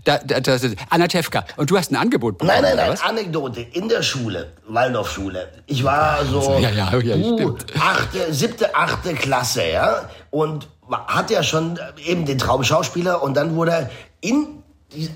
Da, 0.04 0.18
da, 0.20 0.40
das 0.40 0.64
ist 0.64 0.76
Anatevka. 0.90 1.46
Und 1.58 1.70
du 1.70 1.78
hast 1.78 1.92
ein 1.92 1.98
Angebot 1.98 2.40
bekommen, 2.40 2.62
Nein, 2.62 2.76
nein, 2.76 2.88
nein? 2.90 3.00
Anekdote. 3.04 3.62
In 3.62 3.90
der 3.90 4.02
Schule, 4.02 4.54
Waldorfschule. 4.68 5.50
Ich 5.68 5.84
war 5.84 6.26
so 6.26 6.58
Ja, 6.60 6.70
ja, 6.70 6.98
ja, 6.98 7.16
uh, 7.16 7.58
achte, 7.80 8.34
siebte, 8.34 8.74
achte 8.74 9.14
Klasse, 9.14 9.68
ja. 9.68 10.10
Und 10.32 10.68
hat 10.90 11.30
ja 11.30 11.44
schon 11.44 11.78
eben 12.04 12.26
den 12.26 12.38
Traum 12.38 12.64
Schauspieler 12.64 13.22
und 13.22 13.36
dann 13.36 13.56
wurde 13.56 13.72
er 13.72 13.90
in, 14.22 14.64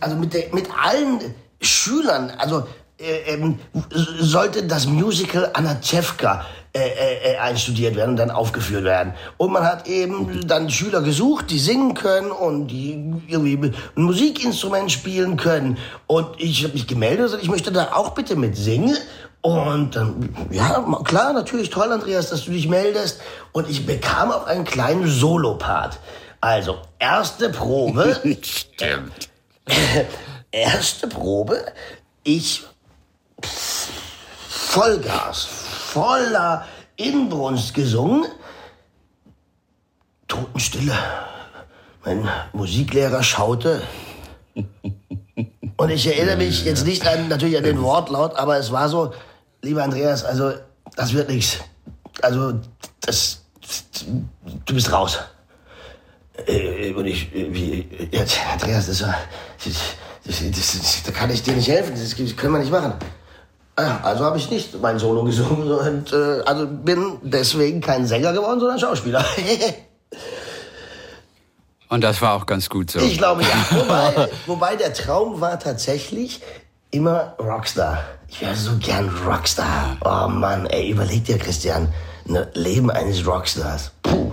also 0.02 0.16
mit, 0.18 0.34
der, 0.34 0.54
mit 0.54 0.68
allen 0.78 1.34
Schülern, 1.62 2.32
also 2.38 2.68
äh, 3.00 3.34
ähm, 3.34 3.60
sollte 4.20 4.64
das 4.64 4.86
Musical 4.86 5.50
Anatevka 5.54 6.42
äh, 6.42 6.61
äh, 6.74 7.34
äh, 7.34 7.38
einstudiert 7.38 7.96
werden 7.96 8.12
und 8.12 8.16
dann 8.18 8.32
aufgeführt 8.32 8.86
werden. 8.86 9.14
Und 9.38 9.52
man 9.52 9.64
hat 9.64 9.88
eben 9.88 10.48
dann 10.48 10.70
Schüler 10.70 11.02
gesucht, 11.02 11.50
die 11.50 11.60
singen 11.60 11.96
können 11.96 12.32
und 12.32 12.68
die 12.68 12.92
irgendwie 13.28 13.58
ein 13.58 14.04
Musikinstrument 14.04 14.92
spielen 14.92 15.36
können. 15.36 15.78
Und 16.08 16.28
ich 16.38 16.64
habe 16.64 16.74
mich 16.74 16.88
gemeldet 16.88 17.20
und 17.20 17.26
gesagt, 17.26 17.44
ich 17.44 17.50
möchte 17.50 17.72
da 17.72 17.94
auch 17.94 18.12
bitte 18.12 18.36
mit 18.36 18.56
singen. 18.56 18.96
Und 19.42 19.96
dann, 19.96 20.34
ja, 20.52 20.86
klar, 21.04 21.34
natürlich 21.34 21.72
toll, 21.72 21.92
Andreas, 21.92 22.30
dass 22.30 22.46
du 22.46 22.52
dich 22.52 22.68
meldest. 22.68 23.20
Und 23.52 23.70
ich 23.70 23.86
bekam 23.86 24.32
auch 24.32 24.46
einen 24.48 24.64
kleinen 24.64 25.08
Solopart. 25.08 26.00
Also, 26.40 26.78
erste 27.00 27.50
Probe. 27.50 28.18
Stimmt. 28.42 29.30
erste 30.52 31.08
Probe. 31.08 31.66
Ich 32.24 32.64
Vollgas, 34.48 35.48
voller 35.92 36.66
Inbrunst 36.96 37.74
gesungen. 37.74 38.26
Totenstille. 40.28 40.98
Mein 42.06 42.28
Musiklehrer 42.54 43.22
schaute. 43.22 43.82
Und 45.78 45.90
ich 45.90 46.08
erinnere 46.08 46.38
mich 46.38 46.64
jetzt 46.64 46.86
nicht 46.86 47.06
an, 47.06 47.28
natürlich 47.28 47.58
an 47.58 47.64
den 47.64 47.82
Wortlaut, 47.82 48.36
aber 48.36 48.58
es 48.58 48.72
war 48.72 48.88
so, 48.88 49.14
lieber 49.62 49.84
Andreas, 49.84 50.24
also, 50.24 50.54
das 50.96 51.14
wird 51.14 51.30
nichts. 51.30 51.60
Also, 52.22 52.54
das, 53.02 53.42
du 54.66 54.74
bist 54.74 54.92
raus. 54.92 55.20
Äh, 56.48 56.94
Und 56.94 57.06
ich, 57.06 57.34
äh, 57.36 57.54
wie, 57.54 57.88
ja, 58.12 58.24
Andreas, 58.52 58.88
das 58.88 59.02
war, 59.04 59.16
das, 59.64 59.74
das, 60.26 60.40
das, 60.40 60.80
das, 60.80 61.04
da 61.04 61.12
kann 61.12 61.30
ich 61.30 61.44
dir 61.44 61.54
nicht 61.54 61.68
helfen, 61.68 61.94
das 62.00 62.16
können 62.36 62.54
wir 62.54 62.60
nicht 62.60 62.72
machen. 62.72 62.94
Also 63.76 64.26
habe 64.26 64.38
ich 64.38 64.50
nicht 64.52 64.80
mein 64.82 65.00
Solo 65.00 65.24
gesungen 65.24 65.72
und 65.72 66.14
äh, 66.14 66.42
also 66.46 66.68
bin 66.68 67.18
deswegen 67.24 67.82
kein 67.82 68.06
Sänger 68.06 68.34
geworden, 68.34 68.60
sondern 68.60 68.80
Schauspieler. 68.80 69.26
Und 71.90 72.06
das 72.06 72.22
war 72.22 72.36
auch 72.36 72.46
ganz 72.46 72.70
gut 72.70 72.90
so. 72.90 73.00
ich 73.00 73.18
glaube 73.18 73.42
ja. 73.44 73.50
Wobei, 73.78 74.30
wobei 74.46 74.76
der 74.78 74.94
Traum 74.94 75.42
war 75.42 75.60
tatsächlich 75.60 76.42
immer 76.90 77.36
Rockstar. 77.38 78.02
Ich 78.30 78.40
wäre 78.40 78.56
so 78.56 78.78
gern 78.78 79.10
Rockstar. 79.10 79.98
Oh 80.06 80.30
Mann, 80.30 80.68
ey, 80.68 80.90
überleg 80.90 81.26
dir, 81.26 81.38
Christian, 81.38 81.94
ein 82.30 82.48
Leben 82.54 82.90
eines 82.90 83.28
Rockstars. 83.28 83.92
Puh. 84.04 84.32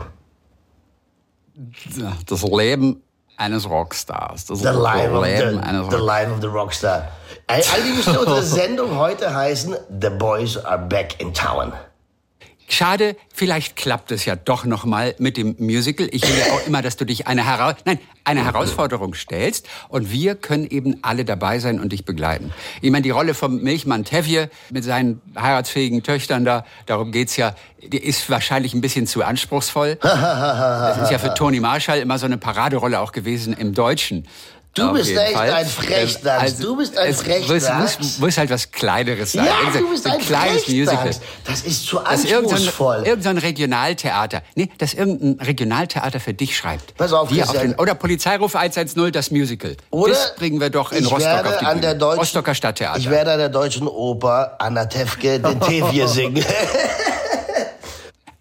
Das 2.27 2.43
Leben 2.43 3.03
eines 3.39 3.69
Rockstars. 3.69 4.47
Das 4.47 4.61
The 4.61 4.69
life, 4.69 5.11
of 5.13 5.25
Leben 5.25 5.61
the, 5.61 5.67
eines 5.67 5.89
the 5.89 5.97
life 5.97 6.31
of 6.31 6.41
the 6.41 6.49
Rockstar. 6.49 7.09
Eigentlich 7.47 7.97
müsste 7.97 8.19
unsere 8.21 8.43
Sendung 8.43 8.99
heute 8.99 9.35
heißen 9.35 9.77
The 9.89 10.11
Boys 10.11 10.57
are 10.57 10.79
back 10.79 11.21
in 11.21 11.33
town. 11.33 11.73
Schade, 12.71 13.17
vielleicht 13.33 13.77
klappt 13.77 14.13
es 14.13 14.27
ja 14.27 14.37
doch 14.37 14.67
noch 14.67 14.85
mal 14.85 15.15
mit 15.19 15.39
dem 15.39 15.57
Musical. 15.59 16.07
Ich 16.13 16.23
will 16.23 16.39
ja 16.39 16.53
auch 16.53 16.67
immer, 16.67 16.83
dass 16.83 16.97
du 16.97 17.07
dich 17.07 17.27
eine, 17.27 17.47
Hera 17.47 17.75
Nein, 17.87 17.99
eine 18.25 18.45
Herausforderung 18.45 19.15
stellst 19.15 19.67
und 19.89 20.13
wir 20.13 20.35
können 20.35 20.67
eben 20.67 20.99
alle 21.01 21.25
dabei 21.25 21.61
sein 21.61 21.81
und 21.81 21.93
dich 21.93 22.05
begleiten. 22.05 22.53
Ich 22.83 22.91
meine, 22.91 23.03
die 23.03 23.11
Rolle 23.11 23.33
vom 23.33 23.63
Milchmann 23.63 24.05
Tevje 24.05 24.51
mit 24.69 24.85
seinen 24.85 25.23
heiratsfähigen 25.35 26.03
Töchtern 26.03 26.45
da, 26.45 26.67
darum 26.85 27.11
geht's 27.11 27.37
ja, 27.39 27.55
die 27.81 27.97
ist 27.97 28.29
wahrscheinlich 28.29 28.75
ein 28.75 28.83
bisschen 28.83 29.07
zu 29.07 29.25
anspruchsvoll. 29.25 29.97
Das 30.03 30.99
ist 30.99 31.11
ja 31.11 31.19
für 31.19 31.33
Toni 31.35 31.61
Marshall 31.61 32.01
immer 32.01 32.19
so 32.19 32.27
eine 32.27 32.37
Paraderolle 32.37 33.01
auch 33.01 33.13
gewesen 33.13 33.55
im 33.55 33.73
Deutschen. 33.73 34.27
Du 34.79 34.87
Auf 34.89 34.93
bist 34.95 35.11
echt 35.17 35.33
Fall. 35.33 35.53
ein 35.53 35.67
Frechdachs. 35.67 36.53
Ähm, 36.53 36.57
Du 36.61 36.77
bist 36.77 36.97
ein 36.99 37.15
Frechdachs. 37.15 37.99
Muss, 37.99 38.19
muss, 38.19 38.39
halt 38.39 38.51
was 38.51 38.71
Kleineres 38.71 39.33
sein. 39.33 39.45
Ja, 39.45 39.59
Irgend 39.61 39.73
so- 39.75 39.79
du 39.81 39.91
bist 39.91 40.05
so 40.05 40.11
ein 40.11 40.19
kleines 40.19 40.69
Musical. 40.69 41.11
Das 41.45 41.61
ist 41.63 41.87
zu 41.87 41.99
Dass 41.99 42.25
irgendein, 42.25 42.57
anspruchsvoll. 42.57 43.03
irgendein 43.07 43.39
Regionaltheater, 43.39 44.43
nee, 44.55 44.69
dass 44.79 44.95
irgendein 44.95 45.45
Regionaltheater 45.45 46.21
für 46.21 46.35
dich 46.35 46.57
schreibt. 46.57 46.97
Pass 46.97 47.13
auf, 47.13 47.31
Wir 47.31 47.45
auf 47.49 47.59
den, 47.59 47.75
oder 47.75 47.95
Polizeiruf 47.95 48.55
110, 48.55 49.13
das 49.13 49.31
Musical. 49.31 49.77
Oder 49.91 50.13
das 50.13 50.35
bringen 50.37 50.61
wir 50.61 50.71
doch 50.71 50.93
in 50.93 51.05
Rostock 51.05 51.21
werde 51.21 51.49
auf 51.49 51.59
die 51.59 51.67
an 51.67 51.81
der 51.81 51.95
deutschen, 51.95 52.19
Rostocker 52.21 52.55
Stadttheater. 52.55 52.99
Ich 52.99 53.11
werde 53.11 53.33
an 53.33 53.39
der 53.39 53.49
deutschen 53.49 53.89
Oper 53.89 54.57
Anna 54.59 54.87
Tefke 54.87 55.41
den 55.41 55.61
Tevje 55.61 56.09
singen. 56.09 56.45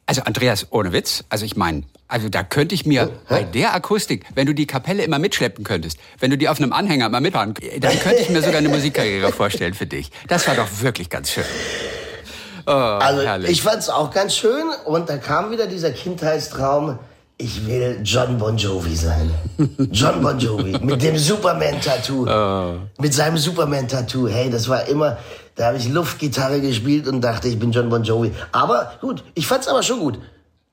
also 0.07 0.21
Andreas, 0.23 0.65
ohne 0.71 0.91
Witz, 0.93 1.23
also 1.29 1.45
ich 1.45 1.55
meine, 1.55 1.83
also 2.07 2.29
da 2.29 2.41
könnte 2.41 2.73
ich 2.73 2.85
mir 2.85 3.11
bei 3.29 3.43
der 3.43 3.75
Akustik, 3.75 4.25
wenn 4.33 4.47
du 4.47 4.53
die 4.53 4.65
Kapelle 4.65 5.03
immer 5.03 5.19
mitschleppen 5.19 5.63
könntest, 5.65 5.99
wenn 6.19 6.31
du 6.31 6.37
die 6.37 6.47
auf 6.49 6.57
einem 6.59 6.71
Anhänger 6.73 7.09
mal 7.09 7.19
mitfahren, 7.21 7.53
dann 7.81 7.99
könnte 7.99 8.21
ich 8.21 8.29
mir 8.29 8.41
sogar 8.41 8.57
eine 8.57 8.69
Musikkarriere 8.69 9.31
vorstellen 9.33 9.73
für 9.73 9.85
dich. 9.85 10.09
Das 10.29 10.47
war 10.47 10.55
doch 10.55 10.67
wirklich 10.81 11.09
ganz 11.09 11.29
schön. 11.31 11.43
Oh, 12.65 12.71
Also 12.71 13.21
herrlich. 13.21 13.51
ich 13.51 13.61
fand's 13.61 13.89
auch 13.89 14.11
ganz 14.11 14.35
schön 14.35 14.63
und 14.85 15.09
da 15.09 15.17
kam 15.17 15.51
wieder 15.51 15.67
dieser 15.67 15.91
Kindheitstraum, 15.91 16.99
ich 17.37 17.67
will 17.67 17.99
John 18.03 18.37
Bon 18.37 18.57
Jovi 18.57 18.95
sein. 18.95 19.29
John 19.91 20.21
Bon 20.21 20.39
Jovi 20.39 20.77
mit 20.81 21.03
dem 21.03 21.17
Superman-Tattoo. 21.17 22.25
Mit 22.99 23.13
seinem 23.13 23.37
Superman-Tattoo. 23.37 24.27
Hey, 24.27 24.49
das 24.49 24.67
war 24.67 24.87
immer, 24.87 25.17
da 25.57 25.67
habe 25.67 25.77
ich 25.77 25.89
Luftgitarre 25.89 26.61
gespielt 26.61 27.07
und 27.07 27.21
dachte, 27.21 27.47
ich 27.47 27.59
bin 27.59 27.71
John 27.71 27.89
Bon 27.89 28.03
Jovi. 28.03 28.31
Aber 28.51 28.97
gut, 29.01 29.23
ich 29.33 29.47
fand's 29.47 29.67
aber 29.67 29.83
schon 29.83 29.99
gut. 29.99 30.19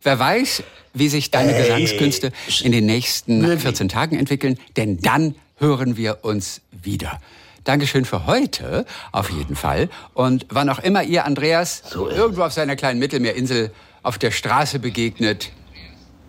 Wer 0.03 0.19
weiß, 0.19 0.63
wie 0.93 1.09
sich 1.09 1.31
deine 1.31 1.55
Ey. 1.55 1.63
Gesangskünste 1.63 2.33
in 2.63 2.71
den 2.71 2.85
nächsten 2.85 3.43
Wirklich. 3.43 3.63
14 3.63 3.89
Tagen 3.89 4.19
entwickeln, 4.19 4.59
denn 4.77 5.01
dann 5.01 5.35
hören 5.57 5.97
wir 5.97 6.19
uns 6.23 6.61
wieder. 6.71 7.19
Dankeschön 7.65 8.05
für 8.05 8.27
heute, 8.27 8.85
auf 9.11 9.31
jeden 9.31 9.57
Fall. 9.57 9.89
Und 10.13 10.45
wann 10.51 10.69
auch 10.69 10.81
immer 10.81 11.03
ihr 11.03 11.25
Andreas 11.25 11.83
So 11.89 12.11
irgendwo 12.11 12.43
auf 12.43 12.53
seiner 12.53 12.77
kleinen 12.77 12.99
Mittelmeerinsel 12.99 13.73
auf 14.03 14.19
der 14.19 14.31
Straße 14.31 14.79
begegnet, 14.81 15.51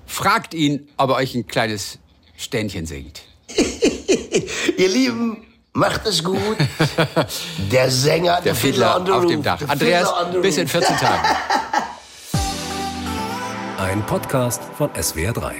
fragt 0.05 0.53
ihn, 0.53 0.87
ob 0.95 1.09
er 1.09 1.17
euch 1.17 1.35
ein 1.35 1.45
kleines 1.45 1.99
Ständchen 2.37 2.85
singt. 2.85 3.23
Ihr 4.77 4.89
Lieben, 4.89 5.45
macht 5.75 6.05
es 6.07 6.23
gut. 6.23 6.57
Der 7.71 7.91
Sänger, 7.91 8.41
Der 8.43 8.55
Fiedler 8.55 8.95
on 8.97 9.05
the 9.05 9.11
auf 9.11 9.23
roof. 9.23 9.31
dem 9.31 9.43
Dach. 9.43 9.59
The 9.59 9.65
Andreas, 9.67 10.09
Fiddler 10.09 10.41
bis 10.41 10.57
in 10.57 10.63
roof. 10.63 10.71
14 10.71 10.97
Tagen. 10.97 11.27
Ein 13.77 14.01
Podcast 14.05 14.61
von 14.77 14.89
SWR3. 14.91 15.51